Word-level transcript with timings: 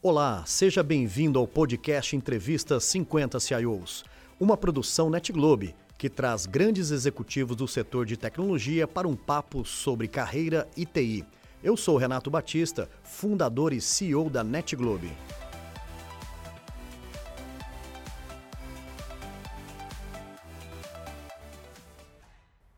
Olá, 0.00 0.44
seja 0.46 0.80
bem-vindo 0.80 1.40
ao 1.40 1.48
podcast 1.48 2.14
Entrevista 2.14 2.78
50 2.78 3.40
CIOs, 3.40 4.04
uma 4.38 4.56
produção 4.56 5.10
NetGlobe 5.10 5.74
que 5.98 6.08
traz 6.08 6.46
grandes 6.46 6.92
executivos 6.92 7.56
do 7.56 7.66
setor 7.66 8.06
de 8.06 8.16
tecnologia 8.16 8.86
para 8.86 9.08
um 9.08 9.16
papo 9.16 9.64
sobre 9.64 10.06
carreira 10.06 10.68
e 10.76 10.86
TI. 10.86 11.24
Eu 11.64 11.76
sou 11.76 11.96
Renato 11.96 12.30
Batista, 12.30 12.88
fundador 13.02 13.72
e 13.72 13.80
CEO 13.80 14.30
da 14.30 14.44
NetGlobe. 14.44 15.10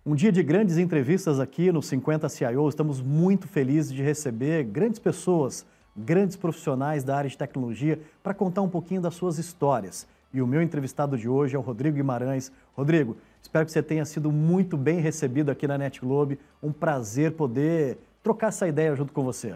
Um 0.06 0.14
dia 0.14 0.32
de 0.32 0.42
grandes 0.42 0.78
entrevistas 0.78 1.38
aqui 1.38 1.70
no 1.70 1.82
50 1.82 2.30
CIO. 2.30 2.66
Estamos 2.66 3.02
muito 3.02 3.46
felizes 3.46 3.92
de 3.92 4.02
receber 4.02 4.64
grandes 4.64 4.98
pessoas, 4.98 5.66
grandes 5.96 6.36
profissionais 6.36 7.04
da 7.04 7.16
área 7.16 7.30
de 7.30 7.36
tecnologia 7.36 8.00
para 8.22 8.34
contar 8.34 8.62
um 8.62 8.68
pouquinho 8.68 9.00
das 9.00 9.14
suas 9.14 9.38
histórias. 9.38 10.06
E 10.32 10.40
o 10.40 10.46
meu 10.46 10.62
entrevistado 10.62 11.18
de 11.18 11.28
hoje 11.28 11.56
é 11.56 11.58
o 11.58 11.62
Rodrigo 11.62 11.96
Guimarães. 11.96 12.52
Rodrigo, 12.74 13.16
espero 13.42 13.66
que 13.66 13.72
você 13.72 13.82
tenha 13.82 14.04
sido 14.04 14.30
muito 14.30 14.76
bem 14.76 15.00
recebido 15.00 15.50
aqui 15.50 15.66
na 15.66 15.76
Net 15.76 16.00
Globe. 16.00 16.38
Um 16.62 16.72
prazer 16.72 17.32
poder 17.32 17.98
trocar 18.22 18.48
essa 18.48 18.68
ideia 18.68 18.94
junto 18.94 19.12
com 19.12 19.24
você. 19.24 19.54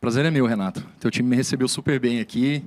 Prazer 0.00 0.24
é 0.24 0.30
meu, 0.30 0.46
Renato. 0.46 0.86
Teu 0.98 1.10
time 1.10 1.28
me 1.28 1.36
recebeu 1.36 1.68
super 1.68 2.00
bem 2.00 2.20
aqui. 2.20 2.64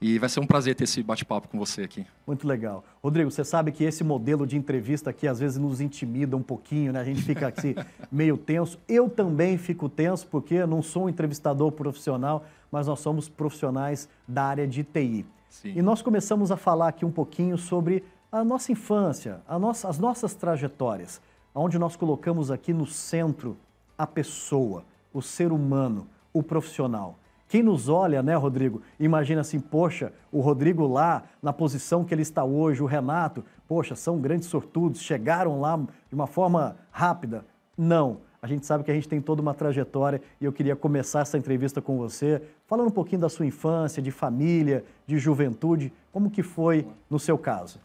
E 0.00 0.18
vai 0.18 0.28
ser 0.28 0.40
um 0.40 0.46
prazer 0.46 0.74
ter 0.74 0.84
esse 0.84 1.02
bate-papo 1.02 1.48
com 1.48 1.58
você 1.58 1.82
aqui. 1.82 2.06
Muito 2.26 2.46
legal. 2.46 2.84
Rodrigo, 3.02 3.30
você 3.30 3.44
sabe 3.44 3.72
que 3.72 3.84
esse 3.84 4.04
modelo 4.04 4.46
de 4.46 4.56
entrevista 4.56 5.10
aqui 5.10 5.26
às 5.26 5.38
vezes 5.38 5.56
nos 5.56 5.80
intimida 5.80 6.36
um 6.36 6.42
pouquinho, 6.42 6.92
né? 6.92 7.00
A 7.00 7.04
gente 7.04 7.22
fica 7.22 7.48
assim, 7.48 7.74
meio 8.12 8.36
tenso. 8.36 8.78
Eu 8.88 9.08
também 9.08 9.56
fico 9.56 9.88
tenso 9.88 10.26
porque 10.26 10.54
eu 10.54 10.66
não 10.66 10.82
sou 10.82 11.04
um 11.04 11.08
entrevistador 11.08 11.72
profissional, 11.72 12.44
mas 12.70 12.86
nós 12.86 13.00
somos 13.00 13.28
profissionais 13.28 14.08
da 14.28 14.44
área 14.44 14.66
de 14.66 14.84
TI. 14.84 15.24
Sim. 15.48 15.72
E 15.76 15.80
nós 15.80 16.02
começamos 16.02 16.50
a 16.50 16.56
falar 16.56 16.88
aqui 16.88 17.04
um 17.04 17.10
pouquinho 17.10 17.56
sobre 17.56 18.04
a 18.30 18.44
nossa 18.44 18.72
infância, 18.72 19.40
a 19.46 19.58
nossa, 19.58 19.88
as 19.88 19.98
nossas 19.98 20.34
trajetórias, 20.34 21.20
onde 21.54 21.78
nós 21.78 21.94
colocamos 21.94 22.50
aqui 22.50 22.72
no 22.72 22.84
centro 22.84 23.56
a 23.96 24.06
pessoa, 24.06 24.84
o 25.12 25.22
ser 25.22 25.52
humano, 25.52 26.06
o 26.32 26.42
profissional. 26.42 27.16
Quem 27.54 27.62
nos 27.62 27.88
olha, 27.88 28.20
né, 28.20 28.34
Rodrigo, 28.34 28.82
imagina 28.98 29.42
assim, 29.42 29.60
poxa, 29.60 30.12
o 30.32 30.40
Rodrigo 30.40 30.88
lá, 30.88 31.22
na 31.40 31.52
posição 31.52 32.04
que 32.04 32.12
ele 32.12 32.22
está 32.22 32.42
hoje, 32.42 32.82
o 32.82 32.84
Renato, 32.84 33.44
poxa, 33.68 33.94
são 33.94 34.18
grandes 34.18 34.48
sortudos, 34.48 35.00
chegaram 35.00 35.60
lá 35.60 35.76
de 35.76 36.14
uma 36.16 36.26
forma 36.26 36.74
rápida. 36.90 37.44
Não. 37.78 38.16
A 38.42 38.48
gente 38.48 38.66
sabe 38.66 38.82
que 38.82 38.90
a 38.90 38.94
gente 38.94 39.08
tem 39.08 39.20
toda 39.20 39.40
uma 39.40 39.54
trajetória 39.54 40.20
e 40.40 40.44
eu 40.44 40.52
queria 40.52 40.74
começar 40.74 41.20
essa 41.20 41.38
entrevista 41.38 41.80
com 41.80 41.96
você, 41.96 42.42
falando 42.66 42.88
um 42.88 42.90
pouquinho 42.90 43.20
da 43.20 43.28
sua 43.28 43.46
infância, 43.46 44.02
de 44.02 44.10
família, 44.10 44.84
de 45.06 45.16
juventude, 45.16 45.92
como 46.10 46.32
que 46.32 46.42
foi 46.42 46.84
no 47.08 47.20
seu 47.20 47.38
caso? 47.38 47.78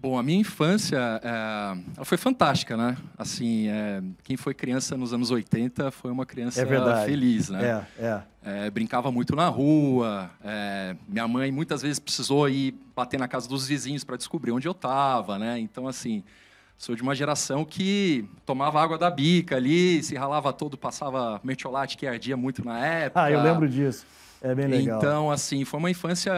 Bom, 0.00 0.18
a 0.18 0.22
minha 0.22 0.40
infância 0.40 0.98
é, 1.22 1.78
ela 1.94 2.04
foi 2.06 2.16
fantástica, 2.16 2.74
né? 2.74 2.96
Assim, 3.18 3.68
é, 3.68 4.02
quem 4.24 4.34
foi 4.34 4.54
criança 4.54 4.96
nos 4.96 5.12
anos 5.12 5.30
80 5.30 5.90
foi 5.90 6.10
uma 6.10 6.24
criança 6.24 6.62
é 6.62 7.04
feliz, 7.04 7.50
né? 7.50 7.84
É, 7.98 8.02
é. 8.06 8.22
é 8.66 8.70
brincava 8.70 9.12
muito 9.12 9.36
na 9.36 9.46
rua. 9.48 10.30
Minha 11.06 11.28
mãe 11.28 11.52
muitas 11.52 11.82
vezes 11.82 11.98
precisou 11.98 12.48
ir 12.48 12.74
bater 12.96 13.20
na 13.20 13.28
casa 13.28 13.46
dos 13.46 13.66
vizinhos 13.66 14.02
para 14.02 14.16
descobrir 14.16 14.52
onde 14.52 14.66
eu 14.66 14.72
estava, 14.72 15.38
né? 15.38 15.58
Então, 15.58 15.86
assim, 15.86 16.24
sou 16.78 16.96
de 16.96 17.02
uma 17.02 17.14
geração 17.14 17.62
que 17.62 18.26
tomava 18.46 18.82
água 18.82 18.96
da 18.96 19.10
bica 19.10 19.56
ali, 19.56 20.02
se 20.02 20.14
ralava 20.14 20.50
todo, 20.50 20.78
passava 20.78 21.38
mertiolate 21.44 21.98
que 21.98 22.06
ardia 22.06 22.38
muito 22.38 22.64
na 22.64 22.78
época. 22.78 23.22
Ah, 23.22 23.30
eu 23.30 23.42
lembro 23.42 23.68
disso. 23.68 24.06
É 24.40 24.54
bem 24.54 24.66
legal. 24.66 24.98
Então, 24.98 25.30
assim, 25.30 25.66
foi 25.66 25.78
uma 25.78 25.90
infância 25.90 26.32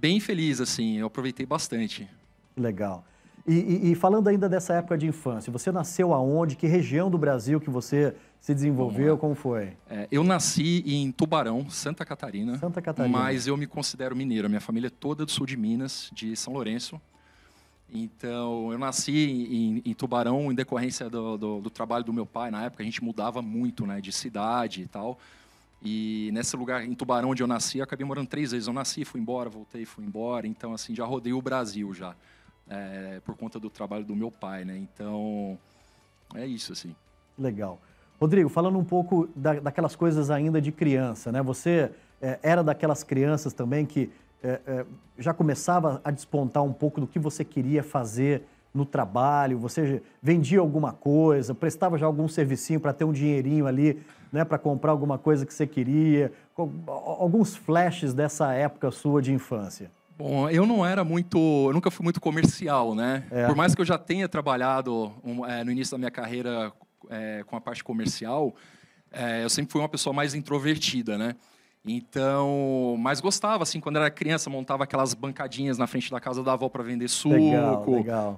bem 0.00 0.18
feliz, 0.18 0.62
assim. 0.62 0.96
Eu 0.96 1.08
aproveitei 1.08 1.44
bastante. 1.44 2.08
Legal. 2.56 3.04
E, 3.46 3.54
e, 3.54 3.92
e, 3.92 3.94
falando 3.94 4.26
ainda 4.26 4.48
dessa 4.48 4.74
época 4.74 4.98
de 4.98 5.06
infância, 5.06 5.52
você 5.52 5.70
nasceu 5.70 6.12
aonde? 6.12 6.56
Que 6.56 6.66
região 6.66 7.08
do 7.08 7.16
Brasil 7.16 7.60
que 7.60 7.70
você 7.70 8.12
se 8.40 8.52
desenvolveu? 8.52 9.16
Como 9.16 9.36
foi? 9.36 9.76
É, 9.88 10.08
eu 10.10 10.24
nasci 10.24 10.82
em 10.84 11.12
Tubarão, 11.12 11.70
Santa 11.70 12.04
Catarina. 12.04 12.58
Santa 12.58 12.82
Catarina. 12.82 13.16
Mas 13.16 13.46
eu 13.46 13.56
me 13.56 13.66
considero 13.66 14.16
mineiro. 14.16 14.48
Minha 14.48 14.60
família 14.60 14.88
é 14.88 14.90
toda 14.90 15.24
do 15.24 15.30
sul 15.30 15.46
de 15.46 15.56
Minas, 15.56 16.10
de 16.12 16.34
São 16.34 16.54
Lourenço. 16.54 17.00
Então, 17.92 18.72
eu 18.72 18.78
nasci 18.78 19.12
em, 19.14 19.82
em 19.84 19.94
Tubarão 19.94 20.50
em 20.50 20.54
decorrência 20.54 21.08
do, 21.08 21.38
do, 21.38 21.60
do, 21.60 21.70
trabalho 21.70 22.02
do 22.02 22.12
meu 22.12 22.26
pai. 22.26 22.50
Na 22.50 22.64
época, 22.64 22.82
a 22.82 22.86
gente 22.86 23.04
mudava 23.04 23.40
muito 23.40 23.86
né, 23.86 24.00
de 24.00 24.10
cidade 24.10 24.82
e 24.82 24.86
tal. 24.88 25.20
E 25.80 26.30
nesse 26.32 26.56
lugar, 26.56 26.84
em 26.84 26.94
Tubarão, 26.94 27.30
onde 27.30 27.44
eu 27.44 27.46
nasci, 27.46 27.78
eu 27.78 27.84
acabei 27.84 28.04
morando 28.04 28.26
três 28.26 28.50
vezes. 28.50 28.66
Eu 28.66 28.74
nasci, 28.74 29.04
fui 29.04 29.20
embora, 29.20 29.48
voltei, 29.48 29.84
fui 29.84 30.04
embora. 30.04 30.48
Então, 30.48 30.74
assim, 30.74 30.96
já 30.96 31.04
rodei 31.04 31.32
o 31.32 31.40
Brasil 31.40 31.94
já 31.94 32.12
é, 32.68 33.20
por 33.24 33.36
conta 33.36 33.58
do 33.58 33.70
trabalho 33.70 34.04
do 34.04 34.14
meu 34.14 34.30
pai, 34.30 34.64
né? 34.64 34.76
Então, 34.76 35.58
é 36.34 36.46
isso, 36.46 36.72
assim. 36.72 36.94
Legal. 37.38 37.80
Rodrigo, 38.20 38.48
falando 38.48 38.78
um 38.78 38.84
pouco 38.84 39.28
da, 39.36 39.54
daquelas 39.60 39.94
coisas 39.94 40.30
ainda 40.30 40.60
de 40.60 40.72
criança, 40.72 41.30
né? 41.30 41.42
Você 41.42 41.90
é, 42.20 42.38
era 42.42 42.64
daquelas 42.64 43.02
crianças 43.02 43.52
também 43.52 43.84
que 43.84 44.10
é, 44.42 44.60
é, 44.66 44.86
já 45.18 45.34
começava 45.34 46.00
a 46.04 46.10
despontar 46.10 46.62
um 46.62 46.72
pouco 46.72 47.00
do 47.00 47.06
que 47.06 47.18
você 47.18 47.44
queria 47.44 47.82
fazer 47.82 48.42
no 48.72 48.84
trabalho, 48.84 49.58
você 49.58 50.02
vendia 50.22 50.60
alguma 50.60 50.92
coisa, 50.92 51.54
prestava 51.54 51.96
já 51.96 52.06
algum 52.06 52.28
servicinho 52.28 52.78
para 52.78 52.92
ter 52.92 53.04
um 53.04 53.12
dinheirinho 53.12 53.66
ali, 53.66 54.02
né, 54.30 54.44
para 54.44 54.58
comprar 54.58 54.92
alguma 54.92 55.16
coisa 55.16 55.46
que 55.46 55.54
você 55.54 55.66
queria, 55.66 56.30
alguns 56.86 57.56
flashes 57.56 58.12
dessa 58.12 58.52
época 58.52 58.90
sua 58.90 59.22
de 59.22 59.32
infância. 59.32 59.90
Bom, 60.18 60.48
eu 60.48 60.64
não 60.64 60.84
era 60.84 61.04
muito, 61.04 61.38
eu 61.38 61.72
nunca 61.74 61.90
fui 61.90 62.02
muito 62.02 62.20
comercial, 62.20 62.94
né? 62.94 63.24
É. 63.30 63.46
Por 63.46 63.54
mais 63.54 63.74
que 63.74 63.80
eu 63.80 63.84
já 63.84 63.98
tenha 63.98 64.26
trabalhado 64.26 65.12
um, 65.22 65.44
é, 65.44 65.62
no 65.62 65.70
início 65.70 65.92
da 65.92 65.98
minha 65.98 66.10
carreira 66.10 66.72
é, 67.10 67.44
com 67.46 67.54
a 67.54 67.60
parte 67.60 67.84
comercial, 67.84 68.54
é, 69.12 69.44
eu 69.44 69.50
sempre 69.50 69.72
fui 69.72 69.80
uma 69.80 69.88
pessoa 69.88 70.14
mais 70.14 70.34
introvertida, 70.34 71.18
né? 71.18 71.36
Então, 71.84 72.96
mas 72.98 73.20
gostava, 73.20 73.62
assim, 73.62 73.78
quando 73.78 73.96
era 73.96 74.10
criança, 74.10 74.50
montava 74.50 74.84
aquelas 74.84 75.12
bancadinhas 75.14 75.78
na 75.78 75.86
frente 75.86 76.10
da 76.10 76.18
casa 76.18 76.42
da 76.42 76.54
avó 76.54 76.68
para 76.68 76.82
vender 76.82 77.08
suco, 77.08 77.36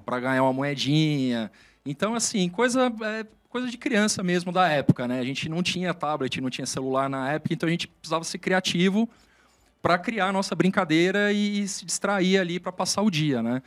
para 0.05 0.21
ganhar 0.21 0.43
uma 0.43 0.53
moedinha. 0.53 1.51
Então, 1.87 2.15
assim, 2.15 2.49
coisa, 2.49 2.93
é, 3.03 3.25
coisa 3.49 3.69
de 3.69 3.79
criança 3.79 4.23
mesmo 4.23 4.51
da 4.51 4.69
época, 4.69 5.07
né? 5.09 5.21
A 5.21 5.25
gente 5.25 5.49
não 5.49 5.63
tinha 5.63 5.95
tablet, 5.95 6.41
não 6.41 6.51
tinha 6.51 6.67
celular 6.67 7.09
na 7.09 7.33
época, 7.33 7.55
então 7.55 7.69
a 7.69 7.71
gente 7.71 7.87
precisava 7.87 8.25
ser 8.25 8.39
criativo 8.39 9.09
para 9.83 9.99
criar 9.99 10.29
a 10.29 10.33
nossa 10.33 10.55
brincadeira 10.55 11.33
e 11.33 11.67
se 11.69 11.85
distrair 11.85 12.39
ali 12.39 12.59
para 12.59 12.73
passar 12.73 13.03
o 13.03 13.11
dia, 13.11 13.43
né? 13.43 13.63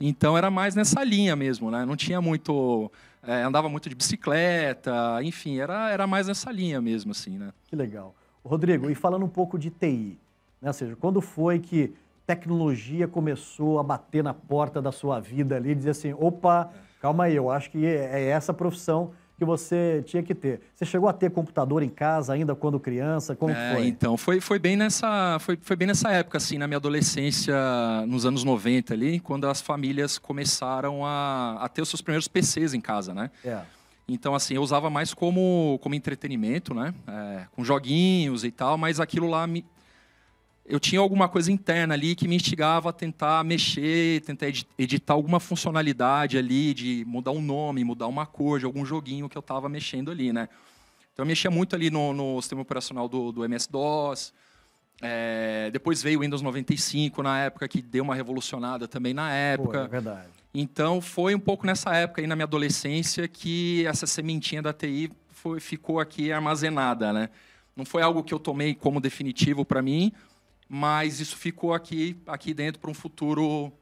Então 0.00 0.38
era 0.38 0.50
mais 0.50 0.74
nessa 0.74 1.02
linha 1.02 1.34
mesmo, 1.34 1.70
né? 1.70 1.84
Não 1.84 1.96
tinha 1.96 2.20
muito, 2.20 2.90
é, 3.22 3.42
andava 3.42 3.68
muito 3.68 3.88
de 3.88 3.94
bicicleta, 3.94 5.20
enfim, 5.22 5.58
era, 5.58 5.90
era 5.90 6.06
mais 6.06 6.28
nessa 6.28 6.52
linha 6.52 6.80
mesmo, 6.80 7.10
assim, 7.10 7.36
né? 7.36 7.52
Que 7.68 7.74
legal. 7.74 8.14
Rodrigo, 8.44 8.88
e 8.88 8.94
falando 8.94 9.24
um 9.24 9.28
pouco 9.28 9.58
de 9.58 9.70
TI, 9.70 10.16
né? 10.62 10.68
Ou 10.68 10.72
seja, 10.72 10.96
quando 10.96 11.20
foi 11.20 11.58
que 11.58 11.92
tecnologia 12.26 13.08
começou 13.08 13.78
a 13.78 13.82
bater 13.82 14.22
na 14.22 14.34
porta 14.34 14.80
da 14.80 14.92
sua 14.92 15.18
vida 15.18 15.56
ali, 15.56 15.74
dizer 15.74 15.90
assim, 15.90 16.12
opa, 16.12 16.70
calma 17.00 17.24
aí, 17.24 17.34
eu 17.34 17.50
acho 17.50 17.70
que 17.70 17.84
é, 17.84 18.20
é 18.20 18.24
essa 18.28 18.54
profissão 18.54 19.12
que 19.38 19.44
você 19.44 20.02
tinha 20.04 20.22
que 20.22 20.34
ter. 20.34 20.60
Você 20.74 20.84
chegou 20.84 21.08
a 21.08 21.12
ter 21.12 21.30
computador 21.30 21.82
em 21.82 21.88
casa 21.88 22.32
ainda 22.32 22.56
quando 22.56 22.80
criança? 22.80 23.36
Como 23.36 23.52
é, 23.52 23.74
foi? 23.74 23.86
Então, 23.86 24.16
foi, 24.16 24.40
foi, 24.40 24.58
bem 24.58 24.76
nessa, 24.76 25.38
foi, 25.38 25.56
foi 25.60 25.76
bem 25.76 25.86
nessa 25.86 26.10
época, 26.10 26.38
assim, 26.38 26.58
na 26.58 26.66
minha 26.66 26.78
adolescência, 26.78 27.54
nos 28.08 28.26
anos 28.26 28.42
90 28.42 28.92
ali, 28.92 29.20
quando 29.20 29.46
as 29.46 29.60
famílias 29.60 30.18
começaram 30.18 31.06
a, 31.06 31.58
a 31.60 31.68
ter 31.68 31.82
os 31.82 31.88
seus 31.88 32.02
primeiros 32.02 32.26
PCs 32.26 32.74
em 32.74 32.80
casa, 32.80 33.14
né? 33.14 33.30
É. 33.44 33.60
Então, 34.08 34.34
assim, 34.34 34.54
eu 34.54 34.62
usava 34.62 34.90
mais 34.90 35.14
como, 35.14 35.78
como 35.82 35.94
entretenimento, 35.94 36.74
né? 36.74 36.92
É, 37.06 37.42
com 37.52 37.62
joguinhos 37.62 38.42
e 38.42 38.50
tal, 38.50 38.76
mas 38.76 38.98
aquilo 38.98 39.28
lá 39.28 39.46
me, 39.46 39.64
eu 40.68 40.78
tinha 40.78 41.00
alguma 41.00 41.28
coisa 41.28 41.50
interna 41.50 41.94
ali 41.94 42.14
que 42.14 42.28
me 42.28 42.36
instigava 42.36 42.90
a 42.90 42.92
tentar 42.92 43.42
mexer, 43.42 44.20
tentar 44.20 44.46
editar 44.78 45.14
alguma 45.14 45.40
funcionalidade 45.40 46.36
ali, 46.36 46.74
de 46.74 47.04
mudar 47.06 47.30
um 47.30 47.40
nome, 47.40 47.82
mudar 47.82 48.06
uma 48.06 48.26
cor 48.26 48.58
de 48.58 48.66
algum 48.66 48.84
joguinho 48.84 49.28
que 49.28 49.36
eu 49.36 49.40
estava 49.40 49.68
mexendo 49.68 50.10
ali, 50.10 50.32
né? 50.32 50.48
Então, 51.12 51.24
eu 51.24 51.26
mexia 51.26 51.50
muito 51.50 51.74
ali 51.74 51.90
no, 51.90 52.12
no 52.12 52.40
sistema 52.42 52.62
operacional 52.62 53.08
do, 53.08 53.32
do 53.32 53.44
MS-DOS. 53.44 54.32
É, 55.00 55.70
depois 55.72 56.02
veio 56.02 56.18
o 56.18 56.22
Windows 56.22 56.42
95, 56.42 57.22
na 57.22 57.40
época, 57.44 57.66
que 57.66 57.80
deu 57.80 58.04
uma 58.04 58.14
revolucionada 58.14 58.86
também 58.86 59.14
na 59.14 59.32
época. 59.32 59.78
Pô, 59.78 59.84
é 59.84 59.88
verdade. 59.88 60.28
Então, 60.52 61.00
foi 61.00 61.34
um 61.34 61.40
pouco 61.40 61.66
nessa 61.66 61.94
época, 61.94 62.20
aí, 62.20 62.26
na 62.26 62.36
minha 62.36 62.44
adolescência, 62.44 63.26
que 63.26 63.86
essa 63.86 64.06
sementinha 64.06 64.60
da 64.60 64.72
TI 64.72 65.10
foi, 65.30 65.60
ficou 65.60 65.98
aqui 65.98 66.30
armazenada, 66.30 67.12
né? 67.12 67.30
Não 67.74 67.84
foi 67.84 68.02
algo 68.02 68.22
que 68.22 68.34
eu 68.34 68.38
tomei 68.38 68.74
como 68.74 69.00
definitivo 69.00 69.64
para 69.64 69.80
mim, 69.80 70.12
mas 70.68 71.20
isso 71.20 71.36
ficou 71.36 71.72
aqui, 71.72 72.16
aqui 72.26 72.52
dentro 72.52 72.80
para 72.80 72.90
um 72.90 72.94
futuro 72.94 73.72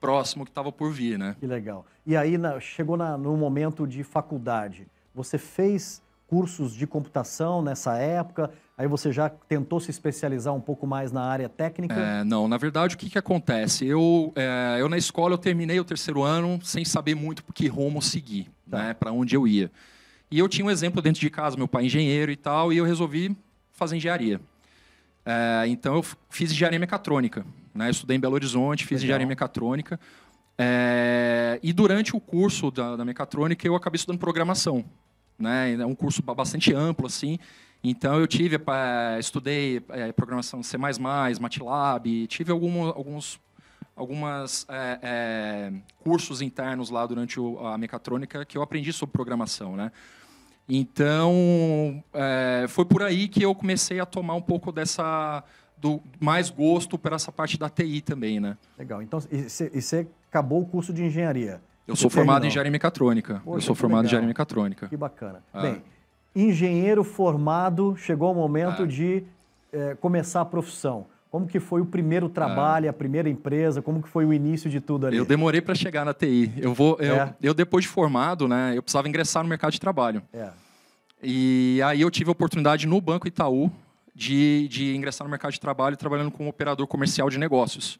próximo 0.00 0.44
que 0.44 0.50
estava 0.50 0.70
por 0.70 0.92
vir, 0.92 1.18
né? 1.18 1.34
Que 1.40 1.46
legal. 1.46 1.86
E 2.06 2.16
aí 2.16 2.36
na, 2.36 2.60
chegou 2.60 2.96
na, 2.96 3.16
no 3.16 3.36
momento 3.36 3.86
de 3.86 4.04
faculdade. 4.04 4.86
Você 5.14 5.38
fez 5.38 6.02
cursos 6.26 6.74
de 6.74 6.86
computação 6.86 7.62
nessa 7.62 7.96
época? 7.96 8.50
Aí 8.76 8.88
você 8.88 9.12
já 9.12 9.28
tentou 9.28 9.78
se 9.78 9.90
especializar 9.90 10.52
um 10.52 10.60
pouco 10.60 10.86
mais 10.86 11.12
na 11.12 11.22
área 11.22 11.48
técnica? 11.48 11.94
É, 11.94 12.24
não, 12.24 12.48
na 12.48 12.58
verdade, 12.58 12.96
o 12.96 12.98
que, 12.98 13.08
que 13.08 13.16
acontece? 13.16 13.86
Eu, 13.86 14.32
é, 14.34 14.76
eu, 14.80 14.88
na 14.88 14.98
escola, 14.98 15.34
eu 15.34 15.38
terminei 15.38 15.78
o 15.78 15.84
terceiro 15.84 16.22
ano 16.22 16.58
sem 16.62 16.84
saber 16.84 17.14
muito 17.14 17.44
que 17.54 17.68
rumo 17.68 18.02
seguir, 18.02 18.50
tá. 18.68 18.78
né, 18.78 18.94
para 18.94 19.12
onde 19.12 19.36
eu 19.36 19.46
ia. 19.46 19.70
E 20.30 20.38
eu 20.38 20.48
tinha 20.48 20.66
um 20.66 20.70
exemplo 20.70 21.00
dentro 21.00 21.20
de 21.20 21.30
casa, 21.30 21.56
meu 21.56 21.68
pai 21.68 21.84
é 21.84 21.86
engenheiro 21.86 22.32
e 22.32 22.36
tal, 22.36 22.72
e 22.72 22.76
eu 22.76 22.84
resolvi 22.84 23.36
fazer 23.72 23.96
engenharia. 23.96 24.40
É, 25.24 25.64
então, 25.68 25.96
eu 25.96 26.04
fiz 26.28 26.52
engenharia 26.52 26.78
mecatrônica. 26.78 27.46
Né? 27.74 27.86
Eu 27.86 27.90
estudei 27.90 28.16
em 28.16 28.20
Belo 28.20 28.34
Horizonte, 28.34 28.84
fiz 28.84 29.00
Legal. 29.00 29.04
engenharia 29.04 29.26
mecatrônica. 29.26 29.98
É, 30.56 31.58
e 31.62 31.72
durante 31.72 32.14
o 32.14 32.20
curso 32.20 32.70
da, 32.70 32.96
da, 32.96 33.04
mecatrônica, 33.04 33.66
eu 33.66 33.74
acabei 33.74 33.96
estudando 33.96 34.20
programação. 34.20 34.84
Né? 35.38 35.74
É 35.74 35.86
um 35.86 35.94
curso 35.94 36.22
bastante 36.22 36.72
amplo, 36.72 37.06
assim. 37.06 37.38
Então, 37.82 38.18
eu 38.18 38.26
tive, 38.26 38.58
estudei 39.18 39.82
é, 39.90 40.12
programação 40.12 40.62
C++, 40.62 40.78
MATLAB, 40.78 42.26
tive 42.28 42.50
algum, 42.50 42.84
alguns 42.84 43.40
algumas 43.96 44.66
é, 44.68 44.98
é, 45.02 45.72
cursos 46.02 46.42
internos 46.42 46.90
lá 46.90 47.06
durante 47.06 47.38
o, 47.38 47.64
a 47.66 47.78
mecatrônica 47.78 48.44
que 48.44 48.58
eu 48.58 48.62
aprendi 48.62 48.92
sobre 48.92 49.12
programação, 49.12 49.76
né? 49.76 49.92
Então 50.68 52.02
é, 52.12 52.66
foi 52.68 52.84
por 52.84 53.02
aí 53.02 53.28
que 53.28 53.42
eu 53.42 53.54
comecei 53.54 54.00
a 54.00 54.06
tomar 54.06 54.34
um 54.34 54.42
pouco 54.42 54.72
dessa 54.72 55.44
do 55.76 56.00
mais 56.18 56.48
gosto 56.48 56.98
por 56.98 57.12
essa 57.12 57.30
parte 57.30 57.58
da 57.58 57.68
TI 57.68 58.00
também, 58.00 58.40
né? 58.40 58.56
Legal. 58.78 59.02
Então 59.02 59.20
e 59.30 59.42
você 59.42 60.06
acabou 60.30 60.62
o 60.62 60.66
curso 60.66 60.92
de 60.92 61.04
engenharia? 61.04 61.60
Eu 61.86 61.94
sou 61.94 62.08
formado 62.08 62.26
terminou. 62.26 62.46
em 62.46 62.48
engenharia 62.48 62.72
mecatrônica. 62.72 63.42
Poxa, 63.44 63.56
eu 63.58 63.60
sou 63.60 63.74
formado 63.74 63.98
legal. 63.98 64.04
em 64.04 64.08
engenharia 64.08 64.28
mecatrônica. 64.28 64.88
Que 64.88 64.96
bacana. 64.96 65.42
Ah. 65.52 65.60
Bem, 65.60 65.82
engenheiro 66.34 67.04
formado, 67.04 67.94
chegou 67.96 68.32
o 68.32 68.34
momento 68.34 68.84
ah. 68.84 68.86
de 68.86 69.22
é, 69.70 69.94
começar 69.96 70.40
a 70.40 70.44
profissão. 70.44 71.06
Como 71.34 71.48
que 71.48 71.58
foi 71.58 71.80
o 71.80 71.84
primeiro 71.84 72.28
trabalho, 72.28 72.86
ah. 72.86 72.90
a 72.90 72.92
primeira 72.92 73.28
empresa? 73.28 73.82
Como 73.82 74.00
que 74.00 74.08
foi 74.08 74.24
o 74.24 74.32
início 74.32 74.70
de 74.70 74.80
tudo 74.80 75.08
ali? 75.08 75.16
Eu 75.16 75.24
demorei 75.24 75.60
para 75.60 75.74
chegar 75.74 76.04
na 76.04 76.14
TI. 76.14 76.52
Eu 76.56 76.72
vou, 76.72 76.96
eu, 77.00 77.16
é. 77.16 77.34
eu, 77.42 77.52
depois 77.52 77.84
de 77.84 77.88
formado, 77.88 78.46
né, 78.46 78.74
eu 78.76 78.80
precisava 78.80 79.08
ingressar 79.08 79.42
no 79.42 79.48
mercado 79.48 79.72
de 79.72 79.80
trabalho. 79.80 80.22
É. 80.32 80.50
E 81.20 81.80
aí 81.84 82.02
eu 82.02 82.08
tive 82.08 82.30
a 82.30 82.30
oportunidade 82.30 82.86
no 82.86 83.00
Banco 83.00 83.26
Itaú 83.26 83.68
de, 84.14 84.68
de 84.68 84.94
ingressar 84.94 85.26
no 85.26 85.30
mercado 85.32 85.50
de 85.50 85.58
trabalho 85.58 85.96
trabalhando 85.96 86.30
como 86.30 86.48
operador 86.48 86.86
comercial 86.86 87.28
de 87.28 87.36
negócios. 87.36 87.98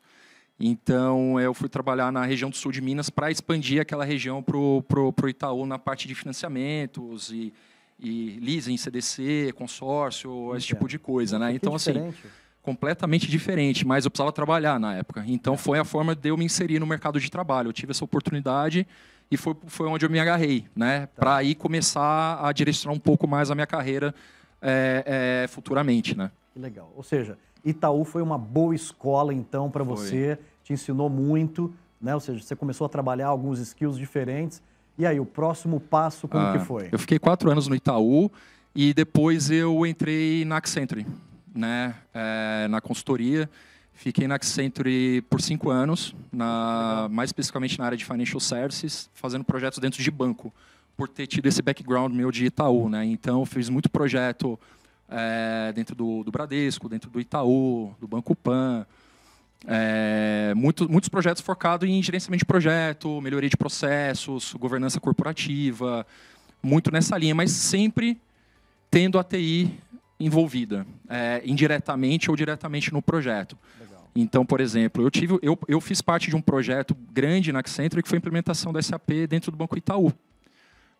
Então 0.60 1.40
eu 1.40 1.52
fui 1.52 1.68
trabalhar 1.68 2.12
na 2.12 2.24
região 2.24 2.48
do 2.48 2.56
sul 2.56 2.70
de 2.70 2.80
Minas 2.80 3.10
para 3.10 3.32
expandir 3.32 3.82
aquela 3.82 4.04
região 4.04 4.44
para 4.44 4.56
o 4.56 5.28
Itaú 5.28 5.66
na 5.66 5.76
parte 5.76 6.06
de 6.06 6.14
financiamentos 6.14 7.32
e, 7.32 7.52
e 7.98 8.38
leasing, 8.40 8.76
CDC, 8.76 9.52
consórcio, 9.56 10.54
esse 10.54 10.68
tipo 10.68 10.86
de 10.86 11.00
coisa, 11.00 11.36
né? 11.36 11.52
Então 11.52 11.74
assim 11.74 12.14
completamente 12.64 13.30
diferente, 13.30 13.86
mas 13.86 14.06
eu 14.06 14.10
precisava 14.10 14.32
trabalhar 14.32 14.80
na 14.80 14.94
época. 14.94 15.22
Então 15.26 15.56
foi 15.56 15.78
a 15.78 15.84
forma 15.84 16.16
de 16.16 16.30
eu 16.30 16.36
me 16.36 16.46
inserir 16.46 16.80
no 16.80 16.86
mercado 16.86 17.20
de 17.20 17.30
trabalho. 17.30 17.68
Eu 17.68 17.72
tive 17.72 17.92
essa 17.92 18.04
oportunidade 18.04 18.86
e 19.30 19.36
foi, 19.36 19.54
foi 19.66 19.86
onde 19.86 20.06
eu 20.06 20.10
me 20.10 20.18
agarrei, 20.18 20.64
né? 20.74 21.06
Tá. 21.06 21.12
Para 21.16 21.36
aí 21.36 21.54
começar 21.54 22.40
a 22.42 22.50
direcionar 22.52 22.96
um 22.96 22.98
pouco 22.98 23.28
mais 23.28 23.50
a 23.50 23.54
minha 23.54 23.66
carreira 23.66 24.14
é, 24.62 25.44
é, 25.44 25.48
futuramente, 25.48 26.16
né? 26.16 26.30
Que 26.54 26.58
legal. 26.58 26.90
Ou 26.96 27.02
seja, 27.02 27.36
Itaú 27.62 28.02
foi 28.02 28.22
uma 28.22 28.38
boa 28.38 28.74
escola 28.74 29.34
então 29.34 29.70
para 29.70 29.84
você, 29.84 30.38
te 30.62 30.72
ensinou 30.72 31.10
muito, 31.10 31.72
né? 32.00 32.14
Ou 32.14 32.20
seja, 32.20 32.42
você 32.42 32.56
começou 32.56 32.86
a 32.86 32.88
trabalhar 32.88 33.26
alguns 33.26 33.58
skills 33.58 33.98
diferentes. 33.98 34.62
E 34.96 35.04
aí, 35.04 35.20
o 35.20 35.26
próximo 35.26 35.80
passo, 35.80 36.26
como 36.26 36.46
ah, 36.46 36.52
que 36.52 36.64
foi? 36.64 36.88
Eu 36.90 36.98
fiquei 36.98 37.18
quatro 37.18 37.50
anos 37.50 37.68
no 37.68 37.74
Itaú 37.74 38.30
e 38.74 38.94
depois 38.94 39.50
eu 39.50 39.84
entrei 39.84 40.44
na 40.46 40.56
Accenture 40.56 41.04
né, 41.54 41.94
é, 42.12 42.66
na 42.68 42.80
consultoria. 42.80 43.48
Fiquei 43.94 44.26
na 44.26 44.34
Accenture 44.34 45.22
por 45.30 45.40
cinco 45.40 45.70
anos, 45.70 46.14
na, 46.32 47.08
mais 47.10 47.28
especificamente 47.28 47.78
na 47.78 47.86
área 47.86 47.96
de 47.96 48.04
financial 48.04 48.40
services, 48.40 49.08
fazendo 49.14 49.44
projetos 49.44 49.78
dentro 49.78 50.02
de 50.02 50.10
banco, 50.10 50.52
por 50.96 51.08
ter 51.08 51.28
tido 51.28 51.46
esse 51.46 51.62
background 51.62 52.12
meu 52.12 52.32
de 52.32 52.46
Itaú. 52.46 52.88
Né? 52.88 53.04
Então, 53.04 53.46
fiz 53.46 53.68
muito 53.68 53.88
projeto 53.88 54.58
é, 55.08 55.72
dentro 55.72 55.94
do, 55.94 56.24
do, 56.24 56.32
Bradesco, 56.32 56.88
dentro 56.88 57.08
do 57.08 57.20
Itaú, 57.20 57.94
do 58.00 58.08
Banco 58.08 58.34
Pan. 58.34 58.84
É, 59.66 60.52
muito, 60.56 60.90
muitos 60.90 61.08
projetos 61.08 61.40
focados 61.40 61.88
em 61.88 62.02
gerenciamento 62.02 62.40
de 62.40 62.46
projeto, 62.46 63.20
melhoria 63.20 63.48
de 63.48 63.56
processos, 63.56 64.52
governança 64.54 65.00
corporativa, 65.00 66.04
muito 66.62 66.90
nessa 66.90 67.16
linha, 67.16 67.34
mas 67.34 67.52
sempre 67.52 68.20
tendo 68.90 69.18
a 69.18 69.24
TI 69.24 69.72
envolvida, 70.18 70.86
é, 71.08 71.42
indiretamente 71.44 72.30
ou 72.30 72.36
diretamente 72.36 72.92
no 72.92 73.02
projeto. 73.02 73.58
Legal. 73.80 74.10
Então, 74.14 74.46
por 74.46 74.60
exemplo, 74.60 75.02
eu, 75.02 75.10
tive, 75.10 75.38
eu, 75.42 75.58
eu 75.66 75.80
fiz 75.80 76.00
parte 76.00 76.30
de 76.30 76.36
um 76.36 76.40
projeto 76.40 76.96
grande 77.12 77.52
na 77.52 77.60
Accenture 77.60 78.02
que 78.02 78.08
foi 78.08 78.16
a 78.16 78.20
implementação 78.20 78.72
da 78.72 78.80
SAP 78.80 79.26
dentro 79.28 79.50
do 79.50 79.56
Banco 79.56 79.76
Itaú. 79.76 80.12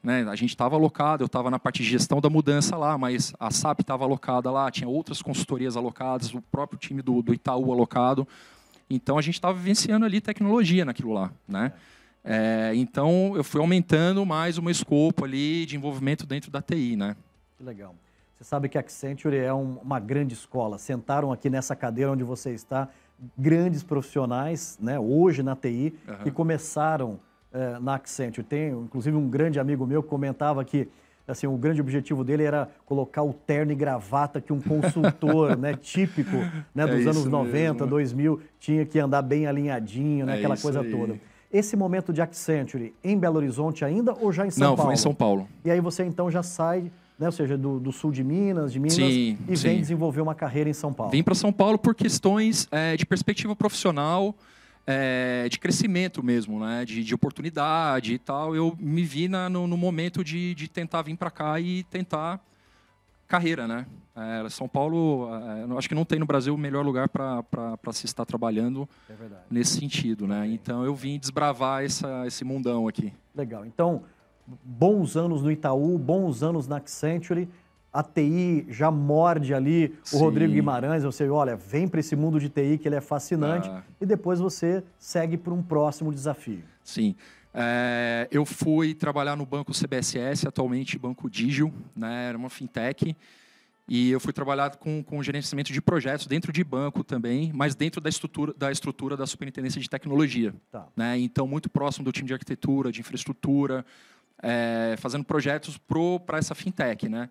Né? 0.03 0.23
A 0.29 0.37
gente 0.37 0.51
estava 0.51 0.77
alocado, 0.77 1.23
eu 1.23 1.27
estava 1.27 1.51
na 1.51 1.59
parte 1.59 1.83
de 1.83 1.89
gestão 1.89 2.21
da 2.21 2.29
mudança 2.29 2.77
lá, 2.77 2.99
mas 2.99 3.33
a 3.41 3.51
SAP 3.51 3.81
estava 3.81 4.05
alocada 4.05 4.51
lá, 4.51 4.71
tinha 4.71 4.87
outras 4.87 5.23
consultorias 5.23 5.79
alocadas, 5.79 6.35
o 6.35 6.43
próprio 6.43 6.79
time 6.79 7.01
do, 7.01 7.23
do 7.23 7.33
Itaú 7.33 7.73
alocado. 7.73 8.29
Então, 8.91 9.17
a 9.17 9.23
gente 9.23 9.35
estava 9.35 9.57
vivenciando 9.57 10.05
ali 10.05 10.21
tecnologia 10.21 10.85
naquilo 10.85 11.15
lá. 11.15 11.33
Né? 11.49 11.73
É, 12.23 12.73
então, 12.75 13.33
eu 13.35 13.43
fui 13.43 13.61
aumentando 13.61 14.27
mais 14.27 14.59
o 14.59 14.63
meu 14.63 14.71
escopo 14.71 15.25
ali 15.25 15.65
de 15.65 15.75
envolvimento 15.77 16.27
dentro 16.27 16.51
da 16.51 16.61
TI. 16.61 16.97
Né? 16.97 17.17
Que 17.57 17.65
legal. 17.65 17.95
Você 18.45 18.51
sabe 18.51 18.69
que 18.69 18.77
a 18.77 18.83
Accenture 18.83 19.39
é 19.39 19.55
um, 19.55 19.79
uma 19.83 19.99
grande 19.99 20.35
escola. 20.35 20.77
Sentaram 20.77 21.33
aqui 21.33 21.49
nessa 21.49 21.75
cadeira 21.75 22.13
onde 22.13 22.23
você 22.23 22.51
está 22.51 22.91
grandes 23.39 23.83
profissionais, 23.83 24.79
né, 24.79 25.01
hoje 25.01 25.43
na 25.43 25.57
TI, 25.57 25.95
uhum. 26.07 26.17
que 26.25 26.31
começaram 26.31 27.19
é, 27.51 27.79
na 27.79 27.95
Accenture. 27.95 28.47
Tem, 28.47 28.69
inclusive, 28.69 29.17
um 29.17 29.31
grande 29.31 29.59
amigo 29.59 29.87
meu 29.87 30.03
que 30.03 30.11
comentava 30.11 30.63
que 30.63 30.87
assim, 31.27 31.47
o 31.47 31.57
grande 31.57 31.81
objetivo 31.81 32.23
dele 32.23 32.43
era 32.43 32.69
colocar 32.85 33.23
o 33.23 33.33
terno 33.33 33.73
e 33.73 33.75
gravata 33.75 34.43
que 34.43 34.53
um 34.53 34.61
consultor 34.61 35.57
né, 35.57 35.73
típico 35.81 36.37
né, 36.75 36.87
dos 36.87 37.07
é 37.07 37.09
anos 37.09 37.25
90, 37.25 37.73
mesmo. 37.73 37.87
2000 37.87 38.41
tinha 38.61 38.85
que 38.85 38.99
andar 38.99 39.23
bem 39.23 39.47
alinhadinho, 39.47 40.27
né, 40.27 40.35
é 40.35 40.37
aquela 40.37 40.59
coisa 40.59 40.83
aí. 40.83 40.91
toda. 40.91 41.19
Esse 41.51 41.77
momento 41.77 42.13
de 42.13 42.21
Accenture 42.21 42.95
em 43.03 43.19
Belo 43.19 43.37
Horizonte 43.37 43.87
ainda 43.87 44.13
ou 44.13 44.31
já 44.31 44.47
em 44.47 44.51
São 44.51 44.61
Não, 44.61 44.77
Paulo? 44.77 44.77
Não, 44.77 44.85
foi 44.85 44.95
em 44.95 45.03
São 45.03 45.15
Paulo. 45.15 45.49
E 45.65 45.71
aí 45.71 45.81
você 45.81 46.05
então 46.05 46.31
já 46.31 46.43
sai 46.43 46.93
né? 47.19 47.27
ou 47.27 47.33
seja, 47.33 47.57
do, 47.57 47.79
do, 47.79 47.93
sul 47.93 48.11
de 48.11 48.25
Minas, 48.25 48.73
de 48.73 48.81
Minas, 48.81 48.97
sim, 48.97 49.39
e 49.49 49.57
vem 49.57 49.57
sim. 49.57 49.81
desenvolver 49.81 50.21
uma 50.21 50.35
carreira 50.35 50.69
em 50.69 50.73
São 50.73 50.93
Paulo. 50.93 51.13
Vim 51.13 51.23
para 51.23 51.35
São 51.35 51.53
Paulo 51.53 51.79
por 51.79 51.95
questões 51.95 52.69
é, 52.71 52.97
de 52.97 53.07
perspectiva 53.07 53.55
profissional, 53.55 54.35
é, 54.87 55.49
de 55.49 55.59
crescimento 55.59 56.23
mesmo, 56.23 56.59
né? 56.61 56.85
de, 56.85 57.03
de, 57.03 57.15
oportunidade 57.15 58.15
e 58.15 58.19
tal. 58.19 58.55
Eu 58.55 58.77
me 58.79 59.03
vi 59.05 59.29
na, 59.29 59.49
no, 59.49 59.67
no, 59.67 59.77
momento 59.77 60.23
de, 60.23 60.55
de 60.55 60.69
tentar 60.69 61.03
vir 61.03 61.17
para 61.17 61.31
cá 61.31 61.59
e 61.61 61.85
tentar 61.85 62.41
carreira, 63.27 63.67
né? 63.67 63.87
É, 64.17 64.49
São 64.49 64.69
Paulo, 64.69 65.29
é, 65.33 65.77
acho 65.79 65.89
que 65.89 65.95
não 65.95 66.05
tem 66.05 66.19
no 66.21 66.27
Brasil 66.27 66.55
o 66.55 66.59
melhor 66.59 66.85
lugar 66.85 67.09
para 67.09 67.93
se 67.93 68.07
estar 68.07 68.25
trabalhando 68.25 68.89
é 69.11 69.15
nesse 69.51 69.81
sentido, 69.81 70.27
né? 70.27 70.47
Então 70.47 70.85
eu 70.85 70.95
vim 70.95 71.19
desbravar 71.19 71.83
essa, 71.83 72.25
esse 72.27 72.45
mundão 72.45 72.87
aqui. 72.87 73.13
Legal. 73.35 73.65
Então 73.67 74.05
bons 74.47 75.17
anos 75.17 75.43
no 75.43 75.51
Itaú, 75.51 75.99
bons 75.99 76.43
anos 76.43 76.67
na 76.67 76.77
Accenture. 76.77 77.49
A 77.93 78.03
TI 78.03 78.67
já 78.69 78.91
morde 78.91 79.55
ali 79.55 79.97
Sim. 80.03 80.17
o 80.17 80.21
Rodrigo 80.21 80.53
Guimarães. 80.53 81.05
Você 81.05 81.29
olha, 81.29 81.55
vem 81.55 81.87
para 81.87 82.01
esse 82.01 82.17
mundo 82.17 82.41
de 82.41 82.49
TI 82.49 82.77
que 82.77 82.89
ele 82.89 82.97
é 82.97 83.01
fascinante. 83.01 83.69
Ah. 83.69 83.83
E 84.01 84.07
depois 84.07 84.41
você 84.41 84.83
segue 84.99 85.37
para 85.37 85.55
um 85.55 85.63
próximo 85.63 86.13
desafio. 86.13 86.63
Sim. 86.83 87.15
É, 87.57 88.27
eu 88.33 88.45
fui 88.45 88.95
trabalhar 88.95 89.37
no 89.37 89.47
banco 89.47 89.73
CBSS, 89.73 90.49
atualmente 90.49 90.99
Banco 90.99 91.31
Digio, 91.31 91.73
né, 91.95 92.31
era 92.31 92.37
uma 92.37 92.51
fintech. 92.51 93.17
E 93.87 94.11
eu 94.11 94.19
fui 94.19 94.33
trabalhar 94.33 94.77
com, 94.77 95.03
com 95.05 95.23
gerenciamento 95.23 95.73
de 95.73 95.81
projetos 95.81 96.27
dentro 96.27 96.51
de 96.51 96.65
banco 96.65 97.05
também, 97.05 97.53
mas 97.55 97.75
dentro 97.75 98.01
da 98.01 98.09
estrutura 98.09 98.55
da, 98.57 98.73
estrutura 98.73 99.17
da 99.17 99.27
Superintendência 99.27 99.81
de 99.81 99.89
Tecnologia. 99.89 100.55
Tá. 100.73 100.89
Né? 100.97 101.19
Então, 101.19 101.47
muito 101.47 101.69
próximo 101.69 102.05
do 102.05 102.11
time 102.11 102.27
de 102.27 102.33
arquitetura, 102.33 102.91
de 102.91 103.01
infraestrutura, 103.01 103.85
é, 104.45 104.95
fazendo 104.99 105.25
projetos 105.25 105.81
para 106.27 106.37
essa 106.37 106.55
fintech, 106.55 107.09
né? 107.09 107.31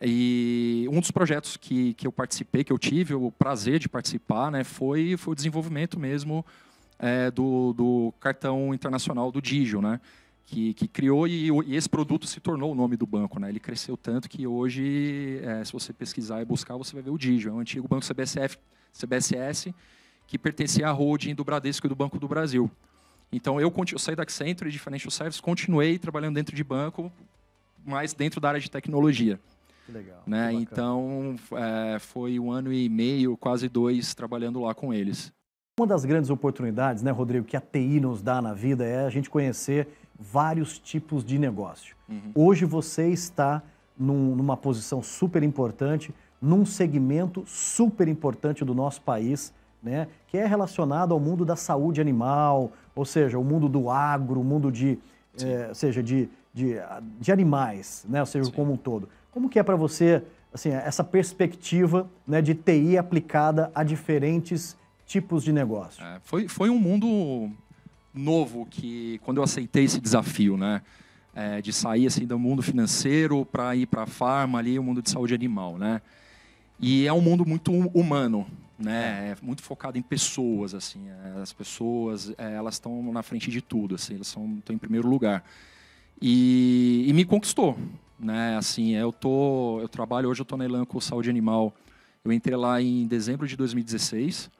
E 0.00 0.86
um 0.90 1.00
dos 1.00 1.10
projetos 1.10 1.56
que, 1.56 1.94
que 1.94 2.06
eu 2.06 2.12
participei, 2.12 2.64
que 2.64 2.72
eu 2.72 2.78
tive 2.78 3.14
o 3.14 3.30
prazer 3.30 3.78
de 3.78 3.88
participar, 3.88 4.50
né, 4.50 4.62
foi, 4.62 5.16
foi 5.16 5.32
o 5.32 5.34
desenvolvimento 5.34 5.98
mesmo 5.98 6.44
é, 6.98 7.30
do, 7.30 7.72
do 7.72 8.14
cartão 8.20 8.74
internacional 8.74 9.30
do 9.30 9.40
Digio, 9.40 9.82
né? 9.82 10.00
Que, 10.46 10.74
que 10.74 10.86
criou 10.86 11.26
e, 11.26 11.50
e, 11.66 11.74
esse 11.74 11.88
produto 11.88 12.26
se 12.26 12.38
tornou 12.40 12.70
o 12.70 12.74
nome 12.74 12.96
do 12.96 13.06
banco, 13.06 13.38
né? 13.38 13.48
Ele 13.48 13.60
cresceu 13.60 13.96
tanto 13.96 14.28
que 14.28 14.46
hoje, 14.46 15.40
é, 15.42 15.64
se 15.64 15.72
você 15.72 15.92
pesquisar 15.92 16.40
e 16.40 16.44
buscar, 16.44 16.76
você 16.76 16.94
vai 16.94 17.02
ver 17.02 17.10
o 17.10 17.18
Digio. 17.18 17.50
É 17.50 17.52
o 17.52 17.58
antigo 17.58 17.88
banco 17.88 18.06
CBSF, 18.06 18.56
CBSS, 18.92 19.74
que 20.26 20.38
pertencia 20.38 20.88
à 20.88 20.92
holding 20.92 21.34
do 21.34 21.44
Bradesco 21.44 21.86
e 21.86 21.88
do 21.88 21.96
Banco 21.96 22.18
do 22.18 22.28
Brasil. 22.28 22.70
Então, 23.32 23.60
eu, 23.60 23.72
eu 23.92 23.98
saí 23.98 24.14
da 24.14 24.22
Accenture 24.22 24.70
de 24.70 24.78
Financial 24.78 25.10
Services, 25.10 25.40
continuei 25.40 25.98
trabalhando 25.98 26.34
dentro 26.34 26.54
de 26.54 26.62
banco, 26.64 27.12
mas 27.84 28.14
dentro 28.14 28.40
da 28.40 28.48
área 28.48 28.60
de 28.60 28.70
tecnologia. 28.70 29.38
Que 29.84 29.92
legal. 29.92 30.22
Né? 30.26 30.50
Que 30.50 30.56
então, 30.56 31.36
é, 31.52 31.98
foi 31.98 32.38
um 32.38 32.50
ano 32.50 32.72
e 32.72 32.88
meio, 32.88 33.36
quase 33.36 33.68
dois, 33.68 34.14
trabalhando 34.14 34.60
lá 34.60 34.74
com 34.74 34.92
eles. 34.92 35.32
Uma 35.78 35.86
das 35.86 36.04
grandes 36.04 36.30
oportunidades, 36.30 37.02
né, 37.02 37.10
Rodrigo, 37.10 37.44
que 37.44 37.56
a 37.56 37.60
TI 37.60 38.00
nos 38.00 38.22
dá 38.22 38.40
na 38.40 38.54
vida 38.54 38.84
é 38.84 39.04
a 39.04 39.10
gente 39.10 39.28
conhecer 39.28 39.86
vários 40.18 40.78
tipos 40.78 41.22
de 41.24 41.38
negócio. 41.38 41.94
Uhum. 42.08 42.32
Hoje 42.34 42.64
você 42.64 43.10
está 43.10 43.62
num, 43.98 44.34
numa 44.34 44.56
posição 44.56 45.02
super 45.02 45.42
importante, 45.42 46.14
num 46.40 46.64
segmento 46.64 47.44
super 47.46 48.08
importante 48.08 48.64
do 48.64 48.74
nosso 48.74 49.02
país, 49.02 49.52
né, 49.82 50.08
que 50.26 50.38
é 50.38 50.46
relacionado 50.46 51.12
ao 51.12 51.20
mundo 51.20 51.44
da 51.44 51.56
saúde 51.56 52.00
animal, 52.00 52.72
ou 52.96 53.04
seja, 53.04 53.38
o 53.38 53.44
mundo 53.44 53.68
do 53.68 53.90
agro, 53.90 54.40
o 54.40 54.44
mundo 54.44 54.72
de, 54.72 54.98
é, 55.40 55.72
seja, 55.74 56.02
de, 56.02 56.28
de, 56.52 56.76
de, 57.20 57.30
animais, 57.30 58.06
né, 58.08 58.20
ou 58.20 58.26
seja, 58.26 58.46
Sim. 58.46 58.52
como 58.52 58.72
um 58.72 58.76
todo. 58.76 59.08
Como 59.30 59.50
que 59.50 59.58
é 59.58 59.62
para 59.62 59.76
você 59.76 60.22
assim, 60.52 60.70
essa 60.70 61.04
perspectiva 61.04 62.08
né, 62.26 62.40
de 62.40 62.54
TI 62.54 62.96
aplicada 62.96 63.70
a 63.74 63.84
diferentes 63.84 64.74
tipos 65.06 65.44
de 65.44 65.52
negócio? 65.52 66.02
É, 66.02 66.18
foi, 66.24 66.48
foi 66.48 66.70
um 66.70 66.78
mundo 66.78 67.50
novo 68.14 68.66
que, 68.66 69.20
quando 69.22 69.36
eu 69.36 69.44
aceitei 69.44 69.84
esse 69.84 70.00
desafio, 70.00 70.56
né? 70.56 70.80
É, 71.34 71.60
de 71.60 71.70
sair 71.70 72.06
assim 72.06 72.26
do 72.26 72.38
mundo 72.38 72.62
financeiro 72.62 73.44
para 73.44 73.76
ir 73.76 73.84
para 73.84 74.04
a 74.04 74.06
farma 74.06 74.58
ali, 74.58 74.78
o 74.78 74.82
mundo 74.82 75.02
de 75.02 75.10
saúde 75.10 75.34
animal, 75.34 75.76
né? 75.76 76.00
E 76.80 77.06
é 77.06 77.12
um 77.12 77.20
mundo 77.20 77.44
muito 77.44 77.70
humano, 77.70 78.46
né? 78.78 79.30
É 79.32 79.44
muito 79.44 79.62
focado 79.62 79.96
em 79.96 80.02
pessoas, 80.02 80.74
assim. 80.74 81.08
É, 81.08 81.40
as 81.40 81.52
pessoas, 81.52 82.32
é, 82.36 82.54
elas 82.54 82.74
estão 82.74 83.12
na 83.12 83.22
frente 83.22 83.50
de 83.50 83.60
tudo, 83.60 83.94
assim. 83.94 84.14
Elas 84.14 84.28
estão 84.28 84.60
em 84.70 84.78
primeiro 84.78 85.08
lugar. 85.08 85.44
E, 86.20 87.04
e, 87.06 87.12
me 87.12 87.24
conquistou, 87.24 87.78
né? 88.18 88.56
Assim, 88.56 88.94
eu 88.94 89.12
tô, 89.12 89.80
eu 89.80 89.88
trabalho 89.88 90.28
hoje, 90.28 90.40
eu 90.40 90.44
tô 90.44 90.56
na 90.56 90.64
Elanco 90.64 91.00
Saúde 91.00 91.28
Animal. 91.28 91.74
Eu 92.24 92.32
entrei 92.32 92.56
lá 92.56 92.80
em 92.80 93.06
dezembro 93.06 93.46
de 93.46 93.56
2016, 93.56 94.50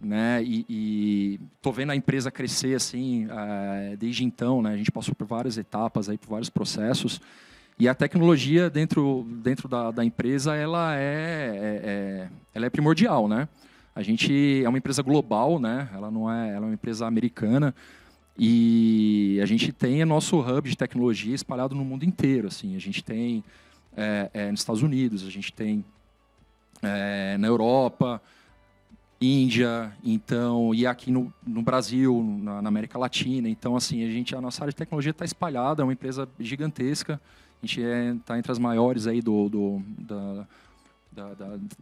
né? 0.00 0.42
E, 0.42 0.66
e 0.68 1.40
tô 1.62 1.72
vendo 1.72 1.90
a 1.90 1.96
empresa 1.96 2.30
crescer 2.30 2.74
assim 2.74 3.26
é, 3.30 3.96
desde 3.96 4.24
então, 4.24 4.60
né? 4.62 4.72
A 4.72 4.76
gente 4.76 4.92
passou 4.92 5.14
por 5.14 5.26
várias 5.26 5.56
etapas 5.58 6.08
aí, 6.08 6.18
por 6.18 6.30
vários 6.30 6.50
processos. 6.50 7.20
E 7.80 7.88
a 7.88 7.94
tecnologia 7.94 8.68
dentro, 8.68 9.26
dentro 9.42 9.66
da, 9.66 9.90
da 9.90 10.04
empresa, 10.04 10.54
ela 10.54 10.94
é, 10.96 11.00
é, 11.00 11.80
é, 11.82 12.28
ela 12.52 12.66
é 12.66 12.70
primordial, 12.70 13.26
né? 13.26 13.48
A 13.94 14.02
gente 14.02 14.62
é 14.62 14.68
uma 14.68 14.76
empresa 14.76 15.02
global, 15.02 15.58
né? 15.58 15.88
Ela 15.94 16.10
não 16.10 16.30
é, 16.30 16.48
ela 16.50 16.66
é 16.66 16.68
uma 16.68 16.74
empresa 16.74 17.06
americana 17.06 17.74
e 18.38 19.40
a 19.42 19.46
gente 19.46 19.72
tem 19.72 20.04
nosso 20.04 20.38
hub 20.40 20.68
de 20.68 20.76
tecnologia 20.76 21.34
espalhado 21.34 21.74
no 21.74 21.82
mundo 21.82 22.04
inteiro. 22.04 22.48
Assim, 22.48 22.76
a 22.76 22.78
gente 22.78 23.02
tem 23.02 23.42
é, 23.96 24.30
é, 24.34 24.50
nos 24.50 24.60
Estados 24.60 24.82
Unidos, 24.82 25.26
a 25.26 25.30
gente 25.30 25.50
tem 25.50 25.82
é, 26.82 27.38
na 27.38 27.46
Europa, 27.46 28.20
Índia, 29.18 29.90
então 30.04 30.74
e 30.74 30.86
aqui 30.86 31.10
no, 31.10 31.32
no 31.46 31.62
Brasil, 31.62 32.22
na, 32.42 32.60
na, 32.60 32.68
América 32.68 32.98
Latina. 32.98 33.48
Então, 33.48 33.74
assim, 33.74 34.06
a 34.06 34.10
gente 34.10 34.36
a 34.36 34.40
nossa 34.42 34.64
área 34.64 34.70
de 34.70 34.76
tecnologia 34.76 35.12
está 35.12 35.24
espalhada, 35.24 35.82
é 35.82 35.84
uma 35.84 35.94
empresa 35.94 36.28
gigantesca. 36.38 37.18
A 37.62 37.66
gente 37.66 37.80
está 37.80 37.94
é, 37.94 38.14
tá 38.24 38.38
entre 38.38 38.52
as 38.52 38.58
maiores 38.58 39.06
aí 39.06 39.20
do, 39.20 39.48
do, 39.48 39.82
da, 39.98 40.46
da, 41.12 41.34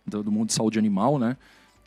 da, 0.07 0.23
do 0.23 0.33
mundo 0.33 0.49
de 0.49 0.55
saúde 0.55 0.79
animal, 0.79 1.19
né? 1.19 1.37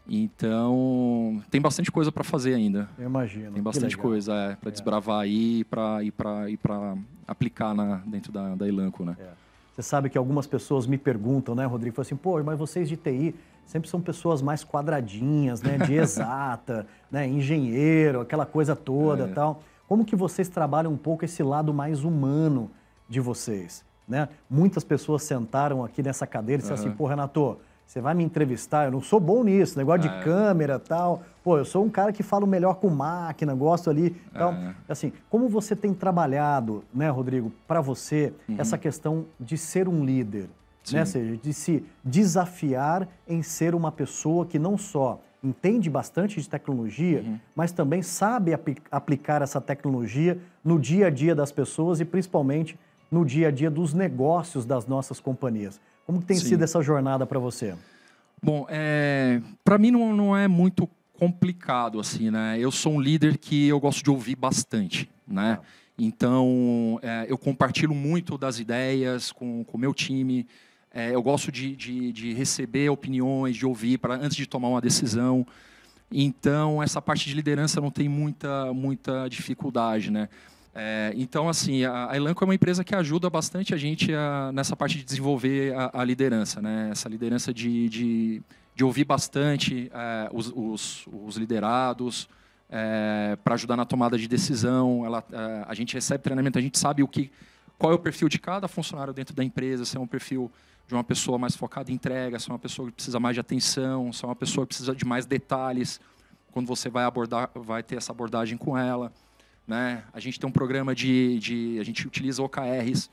Então, 0.08 1.42
tem 1.50 1.62
bastante 1.62 1.92
coisa 1.92 2.12
para 2.12 2.24
fazer 2.24 2.54
ainda. 2.54 2.90
Eu 2.98 3.06
imagino. 3.06 3.52
Tem 3.52 3.62
bastante 3.62 3.98
coisa 3.98 4.34
é, 4.34 4.56
para 4.56 4.70
é. 4.70 4.72
desbravar 4.72 5.22
aí 5.22 5.62
e 5.62 5.64
para 6.12 6.98
aplicar 7.28 7.76
na, 7.76 7.98
dentro 8.06 8.32
da, 8.32 8.56
da 8.56 8.68
Elanco, 8.68 9.06
né? 9.06 9.16
É. 9.20 9.30
Você 9.74 9.82
sabe 9.84 10.10
que 10.10 10.18
algumas 10.18 10.46
pessoas 10.46 10.86
me 10.86 10.98
perguntam, 10.98 11.56
né, 11.56 11.66
Rodrigo? 11.66 11.96
Falam 11.96 12.06
assim, 12.06 12.16
pô, 12.16 12.42
mas 12.44 12.58
vocês 12.58 12.90
de 12.90 12.98
TI 12.98 13.34
sempre 13.66 13.88
são 13.90 14.02
pessoas 14.02 14.42
mais 14.42 14.66
quadradinhas, 14.66 15.62
né? 15.62 15.78
De 15.78 15.94
exata, 15.96 16.88
né? 17.10 17.28
Engenheiro, 17.28 18.22
aquela 18.22 18.46
coisa 18.46 18.76
toda 18.76 19.26
é. 19.26 19.28
tal. 19.28 19.64
Como 19.88 20.04
que 20.04 20.16
vocês 20.16 20.50
trabalham 20.50 20.92
um 20.92 20.98
pouco 20.98 21.26
esse 21.26 21.44
lado 21.44 21.74
mais 21.74 22.04
humano 22.04 22.70
de 23.12 23.20
vocês. 23.20 23.84
Né? 24.08 24.30
Muitas 24.50 24.84
pessoas 24.84 25.24
sentaram 25.24 25.84
aqui 25.84 26.02
nessa 26.02 26.26
cadeira 26.26 26.62
e 26.62 26.64
disseram 26.64 26.82
uhum. 26.82 26.88
assim, 26.88 26.98
pô, 26.98 27.06
Renato, 27.06 27.58
você 27.86 28.00
vai 28.00 28.14
me 28.14 28.24
entrevistar, 28.24 28.86
eu 28.86 28.92
não 28.92 29.02
sou 29.02 29.20
bom 29.20 29.44
nisso, 29.44 29.78
negócio 29.78 30.10
é. 30.10 30.18
de 30.18 30.24
câmera 30.24 30.80
tal. 30.80 31.24
Pô, 31.44 31.58
eu 31.58 31.66
sou 31.66 31.84
um 31.84 31.90
cara 31.90 32.14
que 32.14 32.24
falo 32.24 32.48
melhor 32.48 32.76
com 32.76 32.90
máquina, 32.90 33.54
gosto 33.54 33.90
ali. 33.90 34.16
Então, 34.32 34.54
é. 34.54 34.76
assim, 34.88 35.12
como 35.30 35.50
você 35.50 35.76
tem 35.76 35.94
trabalhado, 35.94 36.86
né, 36.94 37.10
Rodrigo, 37.10 37.52
para 37.68 37.82
você, 37.82 38.34
uhum. 38.48 38.56
essa 38.58 38.78
questão 38.78 39.26
de 39.38 39.58
ser 39.58 39.90
um 39.90 40.06
líder, 40.06 40.50
Sim. 40.86 40.96
né? 40.96 41.02
Ou 41.02 41.06
seja, 41.06 41.38
de 41.38 41.54
se 41.54 41.84
desafiar 42.02 43.08
em 43.28 43.44
ser 43.44 43.76
uma 43.76 43.92
pessoa 43.92 44.46
que 44.46 44.58
não 44.58 44.78
só 44.78 45.20
entende 45.44 45.90
bastante 45.90 46.40
de 46.40 46.48
tecnologia, 46.48 47.24
uhum. 47.26 47.40
mas 47.56 47.72
também 47.72 48.02
sabe 48.02 48.52
aplicar 48.92 49.42
essa 49.42 49.60
tecnologia 49.60 50.38
no 50.64 50.80
dia 50.80 51.08
a 51.08 51.10
dia 51.10 51.34
das 51.36 51.52
pessoas 51.52 52.00
e 52.00 52.06
principalmente 52.06 52.78
no 53.12 53.26
dia 53.26 53.50
a 53.50 53.52
dia 53.52 53.70
dos 53.70 53.94
negócios 53.94 54.66
das 54.66 54.88
nossas 54.88 55.20
companhias. 55.20 55.80
Como 56.06 56.22
tem 56.22 56.38
Sim. 56.38 56.48
sido 56.48 56.64
essa 56.64 56.82
jornada 56.82 57.26
para 57.26 57.38
você? 57.38 57.76
Bom, 58.42 58.66
é, 58.70 59.42
para 59.64 59.78
mim 59.78 59.92
não, 59.92 60.16
não 60.16 60.36
é 60.36 60.48
muito 60.48 60.90
complicado 61.14 62.00
assim, 62.00 62.32
né? 62.32 62.58
Eu 62.60 62.72
sou 62.72 62.94
um 62.94 63.00
líder 63.00 63.38
que 63.38 63.68
eu 63.68 63.80
gosto 63.80 64.04
de 64.04 64.10
ouvir 64.10 64.36
bastante, 64.36 65.08
né? 65.28 65.60
Ah. 65.62 65.66
Então 66.00 67.00
é, 67.04 67.28
eu 67.30 67.38
compartilho 67.38 67.94
muito 67.94 68.38
das 68.38 68.58
ideias 68.58 69.32
com 69.32 69.64
o 69.72 69.78
meu 69.78 69.94
time. 69.94 70.48
É, 70.92 71.14
eu 71.14 71.22
gosto 71.22 71.52
de, 71.52 71.76
de, 71.76 72.12
de, 72.12 72.34
receber 72.34 72.90
opiniões, 72.90 73.56
de 73.56 73.66
ouvir 73.66 74.00
para 74.00 74.16
antes 74.16 74.36
de 74.36 74.48
tomar 74.48 74.70
uma 74.70 74.82
decisão. 74.82 75.46
Então 76.12 76.82
essa 76.82 77.00
parte 77.00 77.30
de 77.30 77.36
liderança 77.36 77.80
não 77.80 77.92
tem 77.92 78.10
muita 78.10 78.74
muita 78.74 79.28
dificuldade, 79.28 80.10
né? 80.10 80.28
É, 80.74 81.12
então, 81.16 81.50
assim, 81.50 81.84
a, 81.84 82.10
Elanco 82.16 82.44
é 82.44 82.46
uma 82.46 82.56
empresa 82.56 82.84
que 82.84 82.96
ajuda 82.96 83.30
bastante 83.30 83.74
a 83.74 83.78
gente 83.78 84.14
a, 84.14 84.52
nessa 84.54 84.76
parte 84.76 84.98
de 84.98 85.04
desenvolver 85.04 85.76
a, 85.76 86.02
a 86.02 86.04
liderança, 86.04 86.62
né? 86.62 86.90
Essa 86.92 87.10
liderança 87.10 87.54
de, 87.54 87.90
de, 87.90 88.42
de 88.74 88.84
ouvir 88.84 89.04
bastante 89.04 89.92
é, 89.94 90.30
os, 90.32 90.52
os, 90.56 91.08
os, 91.12 91.36
liderados 91.36 92.30
é, 92.70 93.38
para 93.44 93.56
ajudar 93.56 93.76
na 93.76 93.84
tomada 93.84 94.18
de 94.18 94.28
decisão. 94.28 95.06
Ela, 95.06 95.24
é, 95.32 95.66
a 95.68 95.74
gente 95.74 95.94
recebe 95.94 96.24
treinamento, 96.24 96.58
a 96.58 96.62
gente 96.62 96.80
sabe 96.80 97.04
o 97.04 97.08
que, 97.08 97.30
qual 97.78 97.92
é 97.92 97.96
o 97.96 98.00
perfil 98.00 98.30
de 98.30 98.40
cada 98.40 98.68
funcionário 98.70 99.14
dentro 99.14 99.36
da 99.36 99.44
empresa, 99.44 99.84
se 99.84 99.98
é 99.98 100.00
um 100.00 100.08
perfil 100.08 100.50
de 100.88 100.94
uma 100.94 101.04
pessoa 101.04 101.38
mais 101.38 101.56
focada 101.56 101.92
em 101.92 101.96
entrega, 101.96 102.40
se 102.40 102.50
é 102.50 102.54
uma 102.54 102.60
pessoa 102.60 102.88
que 102.88 102.94
precisa 102.94 103.20
mais 103.20 103.34
de 103.34 103.42
atenção, 103.42 104.12
se 104.14 104.24
é 104.24 104.28
uma 104.28 104.36
pessoa 104.36 104.66
que 104.66 104.70
precisa 104.70 104.96
de 104.96 105.06
mais 105.06 105.26
detalhes, 105.26 106.00
quando 106.52 106.68
você 106.68 106.90
vai 106.90 107.04
abordar, 107.04 107.50
vai 107.56 107.84
ter 107.84 107.98
essa 107.98 108.12
abordagem 108.12 108.58
com 108.58 108.78
ela. 108.78 109.12
Né? 109.68 110.04
A 110.14 110.20
gente 110.20 110.40
tem 110.40 110.48
um 110.50 110.52
programa 110.52 110.94
de, 110.94 111.40
de 111.40 111.78
a 111.80 111.84
gente 111.84 112.06
utiliza 112.06 112.42
OKRs 112.44 113.10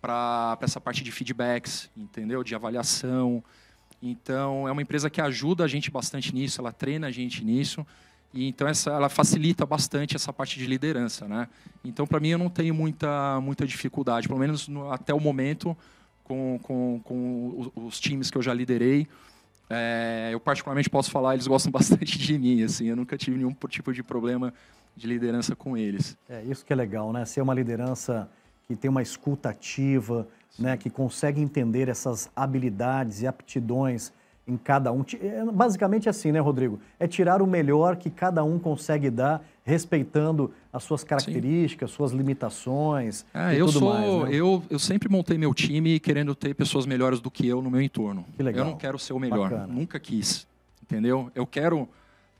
para 0.00 0.58
essa 0.60 0.80
parte 0.80 1.02
de 1.04 1.12
feedbacks, 1.12 1.90
entendeu? 1.96 2.42
De 2.42 2.54
avaliação. 2.54 3.42
Então 4.02 4.66
é 4.66 4.72
uma 4.72 4.82
empresa 4.82 5.10
que 5.10 5.20
ajuda 5.20 5.64
a 5.64 5.68
gente 5.68 5.90
bastante 5.90 6.34
nisso, 6.34 6.60
ela 6.60 6.72
treina 6.72 7.08
a 7.08 7.10
gente 7.10 7.44
nisso. 7.44 7.86
E 8.32 8.46
então 8.46 8.68
essa, 8.68 8.90
ela 8.90 9.08
facilita 9.08 9.66
bastante 9.66 10.14
essa 10.14 10.32
parte 10.32 10.58
de 10.58 10.66
liderança, 10.66 11.26
né? 11.26 11.48
Então 11.84 12.06
para 12.06 12.20
mim 12.20 12.28
eu 12.30 12.38
não 12.38 12.48
tenho 12.48 12.74
muita 12.74 13.40
muita 13.40 13.66
dificuldade, 13.66 14.28
pelo 14.28 14.40
menos 14.40 14.68
no, 14.68 14.90
até 14.90 15.12
o 15.12 15.20
momento 15.20 15.76
com, 16.24 16.58
com, 16.62 17.00
com 17.02 17.54
os, 17.58 17.70
os 17.74 18.00
times 18.00 18.30
que 18.30 18.38
eu 18.38 18.42
já 18.42 18.54
liderei. 18.54 19.06
É, 19.68 20.30
eu 20.32 20.40
particularmente 20.40 20.88
posso 20.88 21.10
falar, 21.10 21.34
eles 21.34 21.46
gostam 21.46 21.70
bastante 21.72 22.18
de 22.18 22.38
mim, 22.38 22.62
assim, 22.62 22.86
eu 22.86 22.96
nunca 22.96 23.18
tive 23.18 23.36
nenhum 23.36 23.54
tipo 23.68 23.92
de 23.92 24.02
problema 24.02 24.54
de 25.00 25.06
liderança 25.06 25.56
com 25.56 25.76
eles. 25.76 26.16
É 26.28 26.42
isso 26.42 26.64
que 26.64 26.72
é 26.72 26.76
legal, 26.76 27.12
né? 27.12 27.24
Ser 27.24 27.40
uma 27.40 27.54
liderança 27.54 28.28
que 28.68 28.76
tem 28.76 28.90
uma 28.90 29.02
escuta 29.02 29.48
ativa, 29.48 30.28
né? 30.58 30.76
Que 30.76 30.90
consegue 30.90 31.40
entender 31.40 31.88
essas 31.88 32.30
habilidades 32.36 33.22
e 33.22 33.26
aptidões 33.26 34.12
em 34.46 34.58
cada 34.58 34.92
um. 34.92 35.02
É, 35.20 35.44
basicamente 35.44 36.08
assim, 36.08 36.32
né, 36.32 36.38
Rodrigo? 36.38 36.78
É 36.98 37.06
tirar 37.06 37.40
o 37.40 37.46
melhor 37.46 37.96
que 37.96 38.10
cada 38.10 38.44
um 38.44 38.58
consegue 38.58 39.08
dar, 39.08 39.42
respeitando 39.64 40.52
as 40.72 40.82
suas 40.82 41.02
características, 41.02 41.90
Sim. 41.90 41.96
suas 41.96 42.12
limitações 42.12 43.24
é, 43.32 43.58
eu 43.58 43.68
sou, 43.68 43.94
mais. 43.94 44.30
Né? 44.30 44.36
Eu, 44.36 44.62
eu 44.68 44.78
sempre 44.78 45.08
montei 45.08 45.38
meu 45.38 45.54
time 45.54 45.98
querendo 45.98 46.34
ter 46.34 46.54
pessoas 46.54 46.84
melhores 46.84 47.20
do 47.20 47.30
que 47.30 47.46
eu 47.46 47.62
no 47.62 47.70
meu 47.70 47.80
entorno. 47.80 48.26
Que 48.36 48.42
legal. 48.42 48.66
Eu 48.66 48.70
não 48.72 48.76
quero 48.76 48.98
ser 48.98 49.14
o 49.14 49.18
melhor, 49.18 49.50
Bacana. 49.50 49.66
nunca 49.66 49.98
quis, 49.98 50.46
entendeu? 50.82 51.30
Eu 51.34 51.46
quero 51.46 51.88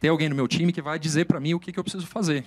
ter 0.00 0.08
alguém 0.08 0.28
no 0.28 0.34
meu 0.34 0.48
time 0.48 0.72
que 0.72 0.80
vai 0.80 0.98
dizer 0.98 1.26
para 1.26 1.38
mim 1.38 1.52
o 1.54 1.60
que, 1.60 1.70
que, 1.70 1.78
eu 1.78 1.84
preciso 1.84 2.06
fazer. 2.06 2.44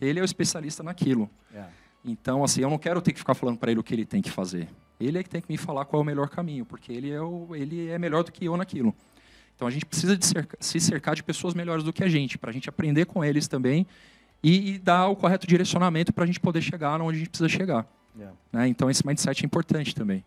Ele 0.00 0.18
é 0.18 0.22
o 0.22 0.24
especialista 0.24 0.82
naquilo. 0.82 1.30
É. 1.54 1.64
Então, 2.04 2.42
assim, 2.42 2.62
eu 2.62 2.70
não 2.70 2.78
quero 2.78 3.00
ter 3.00 3.12
que 3.12 3.18
ficar 3.18 3.34
falando 3.34 3.58
para 3.58 3.70
ele 3.70 3.78
o 3.78 3.82
que 3.82 3.94
ele 3.94 4.06
tem 4.06 4.22
que 4.22 4.30
fazer. 4.30 4.68
Ele 4.98 5.18
é 5.18 5.22
que 5.22 5.28
tem 5.28 5.40
que 5.40 5.50
me 5.50 5.58
falar 5.58 5.84
qual 5.84 6.00
é 6.00 6.02
o 6.02 6.06
melhor 6.06 6.28
caminho, 6.28 6.64
porque 6.64 6.92
ele 6.92 7.10
é, 7.10 7.20
o, 7.20 7.54
ele 7.54 7.88
é 7.88 7.98
melhor 7.98 8.24
do 8.24 8.32
que 8.32 8.46
eu 8.46 8.56
naquilo. 8.56 8.94
Então, 9.54 9.68
a 9.68 9.70
gente 9.70 9.84
precisa 9.84 10.16
de 10.16 10.24
cerca, 10.24 10.56
se 10.58 10.80
cercar 10.80 11.14
de 11.14 11.22
pessoas 11.22 11.54
melhores 11.54 11.84
do 11.84 11.92
que 11.92 12.02
a 12.02 12.08
gente, 12.08 12.38
para 12.38 12.50
a 12.50 12.52
gente 12.52 12.68
aprender 12.68 13.04
com 13.04 13.22
eles 13.22 13.46
também 13.46 13.86
e, 14.42 14.72
e 14.72 14.78
dar 14.78 15.08
o 15.08 15.14
correto 15.14 15.46
direcionamento 15.46 16.12
para 16.12 16.24
a 16.24 16.26
gente 16.26 16.40
poder 16.40 16.62
chegar 16.62 17.00
onde 17.00 17.16
a 17.16 17.18
gente 17.18 17.28
precisa 17.28 17.48
chegar. 17.48 17.86
É. 18.18 18.28
Né? 18.52 18.68
Então, 18.68 18.90
esse 18.90 19.06
mindset 19.06 19.44
é 19.44 19.46
importante 19.46 19.94
também. 19.94 20.24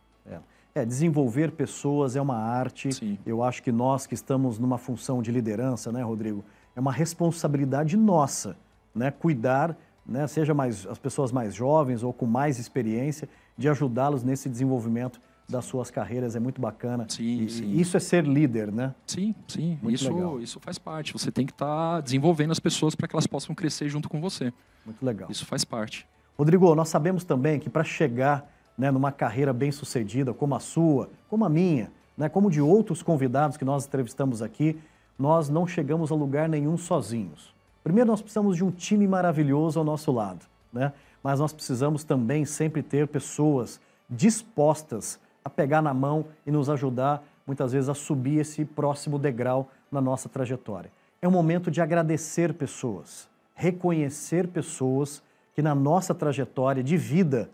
É. 0.75 0.85
Desenvolver 0.85 1.53
pessoas 1.53 2.17
é 2.17 2.21
uma 2.21 2.35
arte. 2.35 2.91
Sim. 2.91 3.17
Eu 3.25 3.41
acho 3.41 3.63
que 3.63 3.71
nós 3.71 4.05
que 4.05 4.13
estamos 4.13 4.59
numa 4.59 4.77
função 4.77 5.21
de 5.21 5.31
liderança, 5.31 5.89
né, 5.89 6.03
Rodrigo, 6.03 6.43
é 6.75 6.79
uma 6.81 6.91
responsabilidade 6.91 7.95
nossa, 7.95 8.57
né, 8.93 9.09
cuidar, 9.09 9.77
né, 10.05 10.27
seja 10.27 10.53
mais 10.53 10.85
as 10.85 10.99
pessoas 10.99 11.31
mais 11.31 11.55
jovens 11.55 12.03
ou 12.03 12.11
com 12.11 12.25
mais 12.25 12.59
experiência, 12.59 13.29
de 13.57 13.69
ajudá-los 13.69 14.21
nesse 14.21 14.49
desenvolvimento 14.49 15.21
das 15.47 15.63
suas 15.63 15.89
carreiras 15.89 16.35
é 16.35 16.39
muito 16.41 16.59
bacana. 16.59 17.05
Sim, 17.07 17.43
e, 17.43 17.49
sim. 17.49 17.71
Isso 17.71 17.95
é 17.95 17.99
ser 17.99 18.25
líder, 18.25 18.69
né? 18.69 18.93
Sim, 19.07 19.33
sim. 19.47 19.79
Muito 19.81 19.95
isso, 19.95 20.13
legal. 20.13 20.39
isso 20.41 20.59
faz 20.59 20.77
parte. 20.77 21.13
Você 21.13 21.31
tem 21.31 21.45
que 21.45 21.53
estar 21.53 21.95
tá 21.95 22.01
desenvolvendo 22.01 22.51
as 22.51 22.59
pessoas 22.59 22.95
para 22.95 23.07
que 23.07 23.15
elas 23.15 23.27
possam 23.27 23.55
crescer 23.55 23.87
junto 23.87 24.09
com 24.09 24.19
você. 24.19 24.51
Muito 24.85 25.05
legal. 25.05 25.29
Isso 25.31 25.45
faz 25.45 25.63
parte. 25.63 26.05
Rodrigo, 26.37 26.73
nós 26.75 26.89
sabemos 26.89 27.23
também 27.23 27.59
que 27.59 27.69
para 27.69 27.83
chegar 27.83 28.51
né, 28.77 28.91
numa 28.91 29.11
carreira 29.11 29.53
bem 29.53 29.71
sucedida 29.71 30.33
como 30.33 30.55
a 30.55 30.59
sua, 30.59 31.09
como 31.29 31.45
a 31.45 31.49
minha, 31.49 31.91
né, 32.17 32.29
como 32.29 32.49
de 32.49 32.61
outros 32.61 33.01
convidados 33.01 33.57
que 33.57 33.65
nós 33.65 33.85
entrevistamos 33.85 34.41
aqui, 34.41 34.79
nós 35.17 35.49
não 35.49 35.65
chegamos 35.65 36.11
a 36.11 36.15
lugar 36.15 36.49
nenhum 36.49 36.77
sozinhos. 36.77 37.53
Primeiro, 37.83 38.09
nós 38.09 38.21
precisamos 38.21 38.57
de 38.57 38.63
um 38.63 38.71
time 38.71 39.07
maravilhoso 39.07 39.79
ao 39.79 39.85
nosso 39.85 40.11
lado, 40.11 40.45
né? 40.73 40.91
mas 41.23 41.39
nós 41.39 41.53
precisamos 41.53 42.03
também 42.03 42.45
sempre 42.45 42.81
ter 42.81 43.07
pessoas 43.07 43.79
dispostas 44.09 45.19
a 45.43 45.49
pegar 45.49 45.81
na 45.81 45.93
mão 45.93 46.25
e 46.45 46.51
nos 46.51 46.69
ajudar, 46.69 47.23
muitas 47.45 47.71
vezes, 47.71 47.89
a 47.89 47.93
subir 47.93 48.39
esse 48.39 48.65
próximo 48.65 49.17
degrau 49.19 49.69
na 49.91 50.01
nossa 50.01 50.27
trajetória. 50.27 50.91
É 51.21 51.27
um 51.27 51.31
momento 51.31 51.71
de 51.71 51.81
agradecer 51.81 52.53
pessoas, 52.53 53.29
reconhecer 53.53 54.47
pessoas 54.47 55.23
que 55.53 55.61
na 55.61 55.73
nossa 55.73 56.13
trajetória 56.13 56.83
de 56.83 56.97
vida 56.97 57.49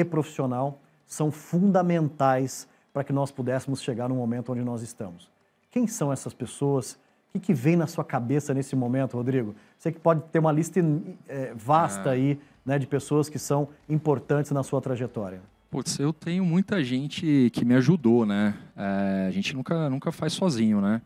e 0.00 0.04
profissional 0.04 0.80
são 1.06 1.30
fundamentais 1.30 2.68
para 2.92 3.04
que 3.04 3.12
nós 3.12 3.30
pudéssemos 3.30 3.82
chegar 3.82 4.08
no 4.08 4.14
momento 4.14 4.52
onde 4.52 4.62
nós 4.62 4.82
estamos. 4.82 5.30
Quem 5.70 5.86
são 5.86 6.12
essas 6.12 6.32
pessoas? 6.32 6.92
O 7.28 7.32
que, 7.34 7.40
que 7.40 7.54
vem 7.54 7.76
na 7.76 7.86
sua 7.86 8.04
cabeça 8.04 8.54
nesse 8.54 8.74
momento, 8.74 9.16
Rodrigo? 9.16 9.54
Você 9.76 9.92
que 9.92 10.00
pode 10.00 10.22
ter 10.32 10.38
uma 10.38 10.52
lista 10.52 10.80
é, 11.28 11.52
vasta 11.54 12.08
ah. 12.08 12.12
aí 12.12 12.40
né, 12.64 12.78
de 12.78 12.86
pessoas 12.86 13.28
que 13.28 13.38
são 13.38 13.68
importantes 13.88 14.50
na 14.50 14.62
sua 14.62 14.80
trajetória. 14.80 15.40
Putz, 15.70 15.98
eu 15.98 16.12
tenho 16.12 16.44
muita 16.44 16.82
gente 16.82 17.50
que 17.52 17.64
me 17.64 17.74
ajudou, 17.74 18.24
né? 18.24 18.54
É, 18.76 19.26
a 19.28 19.30
gente 19.30 19.54
nunca, 19.54 19.90
nunca 19.90 20.10
faz 20.10 20.32
sozinho, 20.32 20.80
né? 20.80 21.02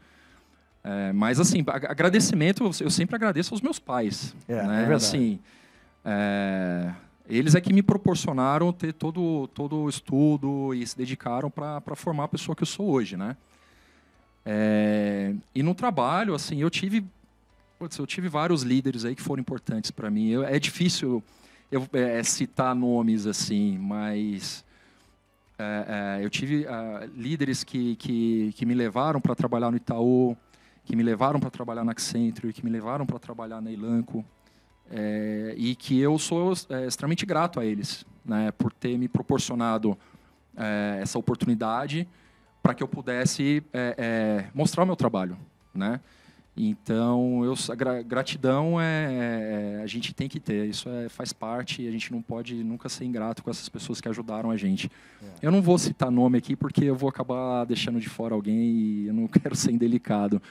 É, 0.82 1.12
mas, 1.12 1.38
assim, 1.40 1.64
agradecimento, 1.66 2.70
eu 2.80 2.90
sempre 2.90 3.16
agradeço 3.16 3.52
aos 3.52 3.60
meus 3.60 3.78
pais. 3.78 4.34
É, 4.48 4.54
né? 4.54 4.62
é 4.62 4.86
verdade. 4.86 4.94
Assim, 4.94 5.38
é, 6.04 6.92
eles 7.30 7.54
é 7.54 7.60
que 7.60 7.72
me 7.72 7.82
proporcionaram 7.82 8.72
ter 8.72 8.92
todo, 8.92 9.48
todo 9.48 9.76
o 9.76 9.88
estudo 9.88 10.74
e 10.74 10.86
se 10.86 10.96
dedicaram 10.96 11.50
para 11.50 11.94
formar 11.94 12.24
a 12.24 12.28
pessoa 12.28 12.56
que 12.56 12.62
eu 12.62 12.66
sou 12.66 12.90
hoje, 12.90 13.16
né? 13.16 13.36
É, 14.44 15.34
e 15.54 15.62
no 15.62 15.74
trabalho, 15.74 16.34
assim, 16.34 16.60
eu 16.60 16.70
tive, 16.70 17.04
putz, 17.78 17.96
eu 17.98 18.06
tive 18.06 18.28
vários 18.28 18.62
líderes 18.62 19.04
aí 19.04 19.14
que 19.14 19.22
foram 19.22 19.40
importantes 19.40 19.90
para 19.90 20.10
mim. 20.10 20.28
Eu, 20.28 20.44
é 20.44 20.58
difícil 20.58 21.22
eu, 21.70 21.86
é, 21.92 22.22
citar 22.22 22.74
nomes 22.74 23.26
assim, 23.26 23.78
mas 23.78 24.64
é, 25.58 26.18
é, 26.18 26.24
eu 26.24 26.30
tive 26.30 26.64
uh, 26.64 27.10
líderes 27.14 27.62
que, 27.62 27.94
que, 27.96 28.52
que 28.56 28.66
me 28.66 28.74
levaram 28.74 29.20
para 29.20 29.34
trabalhar 29.34 29.70
no 29.70 29.76
Itaú, 29.76 30.36
que 30.84 30.96
me 30.96 31.02
levaram 31.02 31.38
para 31.38 31.50
trabalhar 31.50 31.84
na 31.84 31.92
Accenture, 31.92 32.52
que 32.52 32.64
me 32.64 32.70
levaram 32.70 33.06
para 33.06 33.18
trabalhar 33.18 33.60
na 33.60 33.70
Elanco, 33.70 34.24
é, 34.90 35.54
e 35.56 35.74
que 35.74 35.98
eu 35.98 36.18
sou 36.18 36.52
é, 36.68 36.86
extremamente 36.86 37.24
grato 37.24 37.60
a 37.60 37.64
eles, 37.64 38.04
né, 38.24 38.52
por 38.52 38.72
ter 38.72 38.98
me 38.98 39.08
proporcionado 39.08 39.96
é, 40.56 40.98
essa 41.00 41.18
oportunidade 41.18 42.08
para 42.62 42.74
que 42.74 42.82
eu 42.82 42.88
pudesse 42.88 43.62
mostrar 44.52 44.82
o 44.82 44.86
meu 44.86 44.94
trabalho, 44.94 45.36
né? 45.74 45.98
Então, 46.56 47.42
eu, 47.44 47.54
a 47.70 48.02
gratidão 48.02 48.80
é, 48.80 49.78
é, 49.78 49.82
a 49.82 49.86
gente 49.86 50.12
tem 50.12 50.28
que 50.28 50.38
ter, 50.38 50.68
isso 50.68 50.88
é, 50.88 51.08
faz 51.08 51.32
parte 51.32 51.82
e 51.82 51.88
a 51.88 51.90
gente 51.90 52.12
não 52.12 52.20
pode 52.20 52.54
nunca 52.62 52.88
ser 52.88 53.04
ingrato 53.04 53.42
com 53.42 53.50
essas 53.50 53.68
pessoas 53.68 54.00
que 54.00 54.08
ajudaram 54.08 54.50
a 54.50 54.56
gente. 54.56 54.90
É. 55.22 55.26
Eu 55.46 55.50
não 55.50 55.62
vou 55.62 55.78
citar 55.78 56.10
nome 56.10 56.36
aqui 56.36 56.56
porque 56.56 56.84
eu 56.84 56.94
vou 56.94 57.08
acabar 57.08 57.64
deixando 57.64 58.00
de 58.00 58.08
fora 58.08 58.34
alguém 58.34 58.58
e 58.58 59.06
eu 59.06 59.14
não 59.14 59.26
quero 59.28 59.54
ser 59.54 59.72
indelicado. 59.72 60.42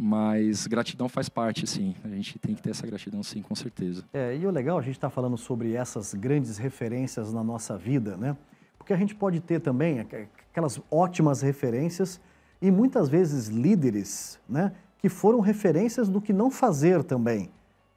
Mas 0.00 0.66
gratidão 0.66 1.08
faz 1.08 1.28
parte, 1.28 1.66
sim. 1.66 1.94
A 2.04 2.08
gente 2.08 2.38
tem 2.38 2.54
que 2.54 2.62
ter 2.62 2.70
essa 2.70 2.86
gratidão, 2.86 3.22
sim, 3.22 3.42
com 3.42 3.54
certeza. 3.54 4.04
É, 4.12 4.36
e 4.36 4.46
o 4.46 4.50
legal, 4.50 4.78
a 4.78 4.82
gente 4.82 4.96
está 4.96 5.10
falando 5.10 5.36
sobre 5.36 5.74
essas 5.74 6.14
grandes 6.14 6.56
referências 6.58 7.32
na 7.32 7.44
nossa 7.44 7.76
vida, 7.76 8.16
né? 8.16 8.36
Porque 8.78 8.92
a 8.92 8.96
gente 8.96 9.14
pode 9.14 9.40
ter 9.40 9.60
também 9.60 10.00
aquelas 10.00 10.80
ótimas 10.90 11.42
referências 11.42 12.20
e 12.62 12.70
muitas 12.70 13.08
vezes 13.08 13.48
líderes, 13.48 14.38
né? 14.48 14.72
que 15.00 15.08
foram 15.08 15.40
referências 15.40 16.08
do 16.08 16.20
que 16.20 16.32
não 16.32 16.50
fazer 16.50 17.02
também. 17.02 17.50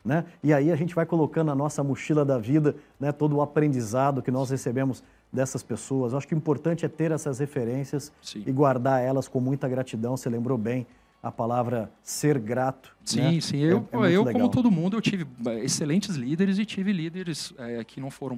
Né? 0.03 0.25
E 0.41 0.53
aí 0.53 0.71
a 0.71 0.75
gente 0.75 0.95
vai 0.95 1.05
colocando 1.05 1.47
na 1.47 1.55
nossa 1.55 1.83
mochila 1.83 2.25
da 2.25 2.37
vida 2.37 2.75
né, 2.99 3.11
todo 3.11 3.37
o 3.37 3.41
aprendizado 3.41 4.21
que 4.21 4.31
nós 4.31 4.49
recebemos 4.49 5.03
dessas 5.31 5.63
pessoas. 5.63 6.11
Eu 6.11 6.17
acho 6.17 6.27
que 6.27 6.35
o 6.35 6.37
importante 6.37 6.85
é 6.85 6.89
ter 6.89 7.11
essas 7.11 7.39
referências 7.39 8.11
sim. 8.21 8.43
e 8.45 8.51
guardar 8.51 9.01
elas 9.01 9.27
com 9.27 9.39
muita 9.39 9.67
gratidão. 9.67 10.15
Você 10.15 10.29
lembrou 10.29 10.57
bem 10.57 10.85
a 11.23 11.31
palavra 11.31 11.89
ser 12.03 12.37
grato. 12.37 12.93
Sim, 13.05 13.21
né? 13.21 13.41
sim. 13.41 13.57
Eu, 13.59 13.87
é, 13.93 14.11
é 14.11 14.11
eu 14.11 14.25
como 14.25 14.49
todo 14.49 14.69
mundo, 14.69 14.97
eu 14.97 15.01
tive 15.01 15.25
é, 15.47 15.63
excelentes 15.63 16.17
líderes 16.17 16.59
e 16.59 16.65
tive 16.65 16.91
líderes 16.91 17.53
é, 17.57 17.81
que 17.85 18.01
não 18.01 18.11
foram 18.11 18.37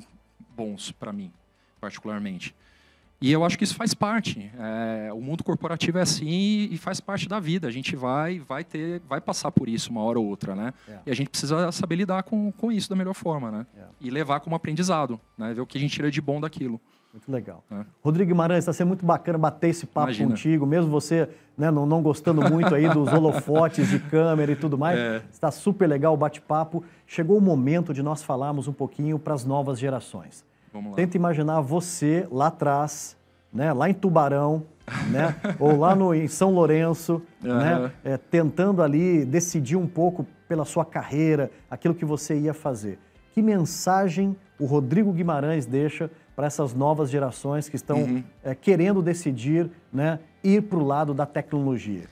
bons 0.55 0.91
para 0.91 1.11
mim, 1.11 1.31
particularmente. 1.81 2.55
E 3.19 3.31
eu 3.31 3.43
acho 3.43 3.57
que 3.57 3.63
isso 3.63 3.75
faz 3.75 3.95
parte. 3.95 4.51
É, 4.59 5.11
o 5.11 5.19
mundo 5.19 5.43
corporativo 5.43 5.97
é 5.97 6.01
assim 6.01 6.67
e 6.69 6.77
faz 6.77 6.99
parte 6.99 7.27
da 7.27 7.39
vida. 7.39 7.67
A 7.67 7.71
gente 7.71 7.95
vai, 7.95 8.37
vai 8.39 8.63
ter, 8.63 9.01
vai 9.09 9.19
passar 9.19 9.51
por 9.51 9.67
isso 9.67 9.89
uma 9.89 10.01
hora 10.01 10.19
ou 10.19 10.27
outra, 10.27 10.53
né? 10.53 10.71
É. 10.87 10.99
E 11.07 11.11
a 11.11 11.15
gente 11.15 11.29
precisa 11.29 11.71
saber 11.71 11.95
lidar 11.95 12.21
com, 12.23 12.51
com 12.51 12.71
isso 12.71 12.89
da 12.89 12.95
melhor 12.95 13.15
forma, 13.15 13.49
né? 13.49 13.65
É. 13.75 13.83
E 13.99 14.11
levar 14.11 14.41
como 14.41 14.55
aprendizado, 14.55 15.19
né? 15.35 15.53
Ver 15.53 15.61
o 15.61 15.65
que 15.65 15.77
a 15.77 15.81
gente 15.81 15.93
tira 15.93 16.11
de 16.11 16.21
bom 16.21 16.39
daquilo. 16.39 16.79
Muito 17.15 17.31
legal. 17.31 17.63
É. 17.71 17.85
Rodrigo 18.03 18.27
Guimarães, 18.27 18.59
está 18.59 18.73
sendo 18.73 18.89
muito 18.89 19.05
bacana 19.05 19.37
bater 19.37 19.69
esse 19.69 19.85
papo 19.85 20.09
Imagina. 20.09 20.31
contigo, 20.31 20.65
mesmo 20.65 20.91
você 20.91 21.29
né, 21.57 21.71
não, 21.71 21.85
não, 21.85 22.01
gostando 22.01 22.41
muito 22.41 22.75
aí 22.75 22.89
dos 22.89 23.07
holofotes 23.13 23.87
de 23.87 23.99
câmera 23.99 24.51
e 24.51 24.55
tudo 24.57 24.77
mais. 24.77 24.99
É. 24.99 25.21
Está 25.31 25.49
super 25.49 25.87
legal 25.87 26.13
o 26.13 26.17
bate-papo. 26.17 26.83
Chegou 27.07 27.37
o 27.37 27.41
momento 27.41 27.93
de 27.93 28.03
nós 28.03 28.21
falarmos 28.21 28.67
um 28.67 28.73
pouquinho 28.73 29.17
para 29.17 29.33
as 29.33 29.45
novas 29.45 29.79
gerações. 29.79 30.43
Vamos 30.73 30.91
lá. 30.91 30.97
Tenta 30.97 31.15
imaginar 31.15 31.61
você 31.61 32.27
lá 32.29 32.47
atrás, 32.47 33.15
né, 33.53 33.71
lá 33.71 33.89
em 33.89 33.93
Tubarão, 33.93 34.63
né, 35.09 35.37
ou 35.57 35.77
lá 35.77 35.95
no, 35.95 36.13
em 36.13 36.27
São 36.27 36.53
Lourenço, 36.53 37.21
uhum. 37.41 37.57
né, 37.57 37.91
é, 38.03 38.17
tentando 38.17 38.83
ali 38.83 39.23
decidir 39.23 39.77
um 39.77 39.87
pouco 39.87 40.27
pela 40.49 40.65
sua 40.65 40.83
carreira, 40.83 41.49
aquilo 41.71 41.95
que 41.95 42.03
você 42.03 42.37
ia 42.37 42.53
fazer. 42.53 42.99
Que 43.33 43.41
mensagem 43.41 44.35
o 44.59 44.65
Rodrigo 44.65 45.11
Guimarães 45.11 45.65
deixa 45.65 46.09
para 46.35 46.47
essas 46.47 46.73
novas 46.73 47.09
gerações 47.09 47.69
que 47.69 47.75
estão 47.75 48.03
uhum. 48.03 48.23
é, 48.43 48.53
querendo 48.53 49.01
decidir 49.01 49.69
né, 49.91 50.19
ir 50.43 50.63
para 50.63 50.77
o 50.77 50.85
lado 50.85 51.13
da 51.13 51.25
tecnologia? 51.25 52.03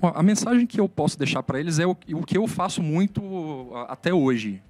Bom, 0.00 0.12
a 0.14 0.22
mensagem 0.22 0.66
que 0.66 0.80
eu 0.80 0.88
posso 0.88 1.18
deixar 1.18 1.42
para 1.42 1.58
eles 1.60 1.78
é 1.78 1.86
o, 1.86 1.90
o 1.90 2.24
que 2.24 2.36
eu 2.36 2.46
faço 2.46 2.82
muito 2.82 3.70
até 3.88 4.12
hoje. 4.12 4.62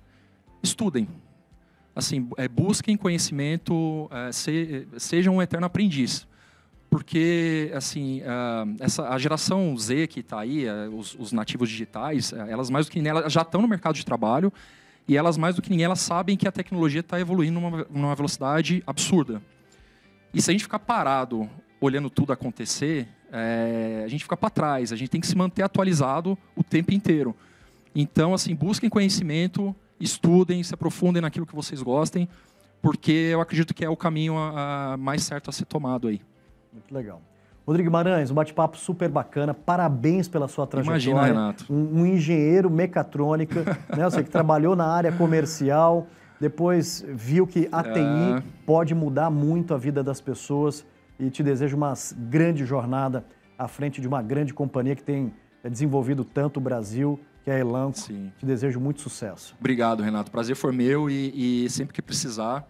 Estudem 0.62 1.08
assim, 1.96 2.28
é, 2.36 2.46
busquem 2.46 2.94
conhecimento, 2.94 4.06
é, 4.12 4.30
se, 4.30 4.86
sejam 4.98 5.36
um 5.36 5.42
eterno 5.42 5.66
aprendiz. 5.66 6.28
Porque, 6.90 7.72
assim, 7.74 8.22
essa, 8.78 9.08
a 9.08 9.18
geração 9.18 9.76
Z 9.76 10.06
que 10.06 10.20
está 10.20 10.40
aí, 10.40 10.66
é, 10.66 10.88
os, 10.88 11.16
os, 11.18 11.32
nativos 11.32 11.68
digitais, 11.68 12.32
é, 12.32 12.52
elas 12.52 12.70
mais 12.70 12.86
do 12.86 12.92
que 12.92 13.06
elas 13.06 13.32
já 13.32 13.42
estão 13.42 13.60
no 13.60 13.66
mercado 13.66 13.96
de 13.96 14.04
trabalho 14.04 14.52
e 15.08 15.16
elas 15.16 15.36
mais 15.36 15.54
do 15.54 15.62
que 15.62 15.70
ninguém, 15.70 15.84
elas 15.84 16.00
sabem 16.00 16.36
que 16.36 16.48
a 16.48 16.52
tecnologia 16.52 17.00
está 17.00 17.20
evoluindo 17.20 17.60
numa, 17.60 17.86
numa 17.90 18.14
velocidade 18.14 18.82
absurda. 18.86 19.40
E 20.34 20.42
se 20.42 20.50
a 20.50 20.52
gente 20.52 20.64
ficar 20.64 20.80
parado 20.80 21.48
olhando 21.80 22.10
tudo 22.10 22.32
acontecer, 22.32 23.08
é, 23.30 24.02
a 24.04 24.08
gente 24.08 24.24
fica 24.24 24.36
para 24.36 24.50
trás. 24.50 24.92
A 24.92 24.96
gente 24.96 25.08
tem 25.08 25.20
que 25.20 25.26
se 25.26 25.36
manter 25.36 25.62
atualizado 25.62 26.36
o 26.54 26.62
tempo 26.62 26.92
inteiro. 26.92 27.34
Então, 27.94 28.34
assim, 28.34 28.54
busquem 28.54 28.90
conhecimento, 28.90 29.74
estudem, 30.00 30.62
se 30.62 30.74
aprofundem 30.74 31.22
naquilo 31.22 31.46
que 31.46 31.54
vocês 31.54 31.80
gostem, 31.82 32.28
porque 32.82 33.12
eu 33.12 33.40
acredito 33.40 33.72
que 33.72 33.84
é 33.84 33.88
o 33.88 33.96
caminho 33.96 34.36
a, 34.36 34.92
a 34.92 34.96
mais 34.96 35.22
certo 35.22 35.48
a 35.48 35.52
ser 35.52 35.64
tomado 35.64 36.08
aí. 36.08 36.20
Muito 36.72 36.94
legal. 36.94 37.22
Rodrigo 37.66 37.88
Guimarães, 37.88 38.30
um 38.30 38.34
bate-papo 38.34 38.78
super 38.78 39.08
bacana. 39.08 39.52
Parabéns 39.52 40.28
pela 40.28 40.46
sua 40.46 40.68
trajetória. 40.68 41.10
Imagina, 41.10 41.22
Renato. 41.22 41.66
Um, 41.68 42.02
um 42.02 42.06
engenheiro 42.06 42.70
mecatrônica, 42.70 43.64
né? 43.96 44.04
Você 44.04 44.22
que 44.22 44.30
trabalhou 44.30 44.76
na 44.76 44.86
área 44.86 45.10
comercial, 45.10 46.06
depois 46.40 47.04
viu 47.08 47.44
que 47.44 47.68
a 47.72 47.82
TI 47.82 48.38
é... 48.38 48.42
pode 48.64 48.94
mudar 48.94 49.30
muito 49.30 49.74
a 49.74 49.76
vida 49.76 50.00
das 50.00 50.20
pessoas 50.20 50.86
e 51.18 51.28
te 51.28 51.42
desejo 51.42 51.76
uma 51.76 51.92
grande 52.16 52.64
jornada 52.64 53.24
à 53.58 53.66
frente 53.66 54.00
de 54.00 54.06
uma 54.06 54.22
grande 54.22 54.54
companhia 54.54 54.94
que 54.94 55.02
tem 55.02 55.34
desenvolvido 55.68 56.24
tanto 56.24 56.58
o 56.58 56.60
Brasil 56.60 57.18
que 57.42 57.50
é 57.50 57.54
a 57.54 57.58
Elanco. 57.58 57.98
Sim. 57.98 58.32
Te 58.38 58.44
desejo 58.44 58.80
muito 58.80 59.00
sucesso. 59.00 59.56
Obrigado, 59.58 60.02
Renato. 60.02 60.30
Prazer 60.30 60.54
foi 60.56 60.72
meu 60.72 61.08
e, 61.08 61.64
e 61.64 61.70
sempre 61.70 61.94
que 61.94 62.02
precisar, 62.02 62.68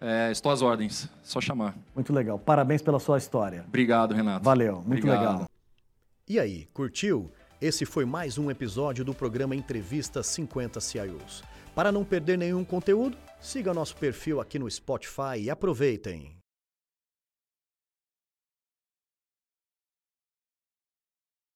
É, 0.00 0.30
estou 0.30 0.52
às 0.52 0.62
ordens, 0.62 1.08
só 1.22 1.40
chamar. 1.40 1.74
Muito 1.94 2.12
legal. 2.12 2.38
Parabéns 2.38 2.82
pela 2.82 2.98
sua 2.98 3.18
história. 3.18 3.64
Obrigado, 3.66 4.14
Renato. 4.14 4.44
Valeu, 4.44 4.82
muito 4.86 5.06
Obrigado. 5.06 5.32
legal. 5.32 5.50
E 6.28 6.38
aí, 6.38 6.66
curtiu? 6.74 7.30
Esse 7.60 7.86
foi 7.86 8.04
mais 8.04 8.36
um 8.36 8.50
episódio 8.50 9.04
do 9.04 9.14
programa 9.14 9.56
Entrevista 9.56 10.22
50 10.22 10.80
CIOs. 10.80 11.42
Para 11.74 11.90
não 11.90 12.04
perder 12.04 12.36
nenhum 12.36 12.64
conteúdo, 12.64 13.16
siga 13.40 13.72
nosso 13.72 13.96
perfil 13.96 14.40
aqui 14.40 14.58
no 14.58 14.70
Spotify 14.70 15.38
e 15.40 15.50
aproveitem. 15.50 16.36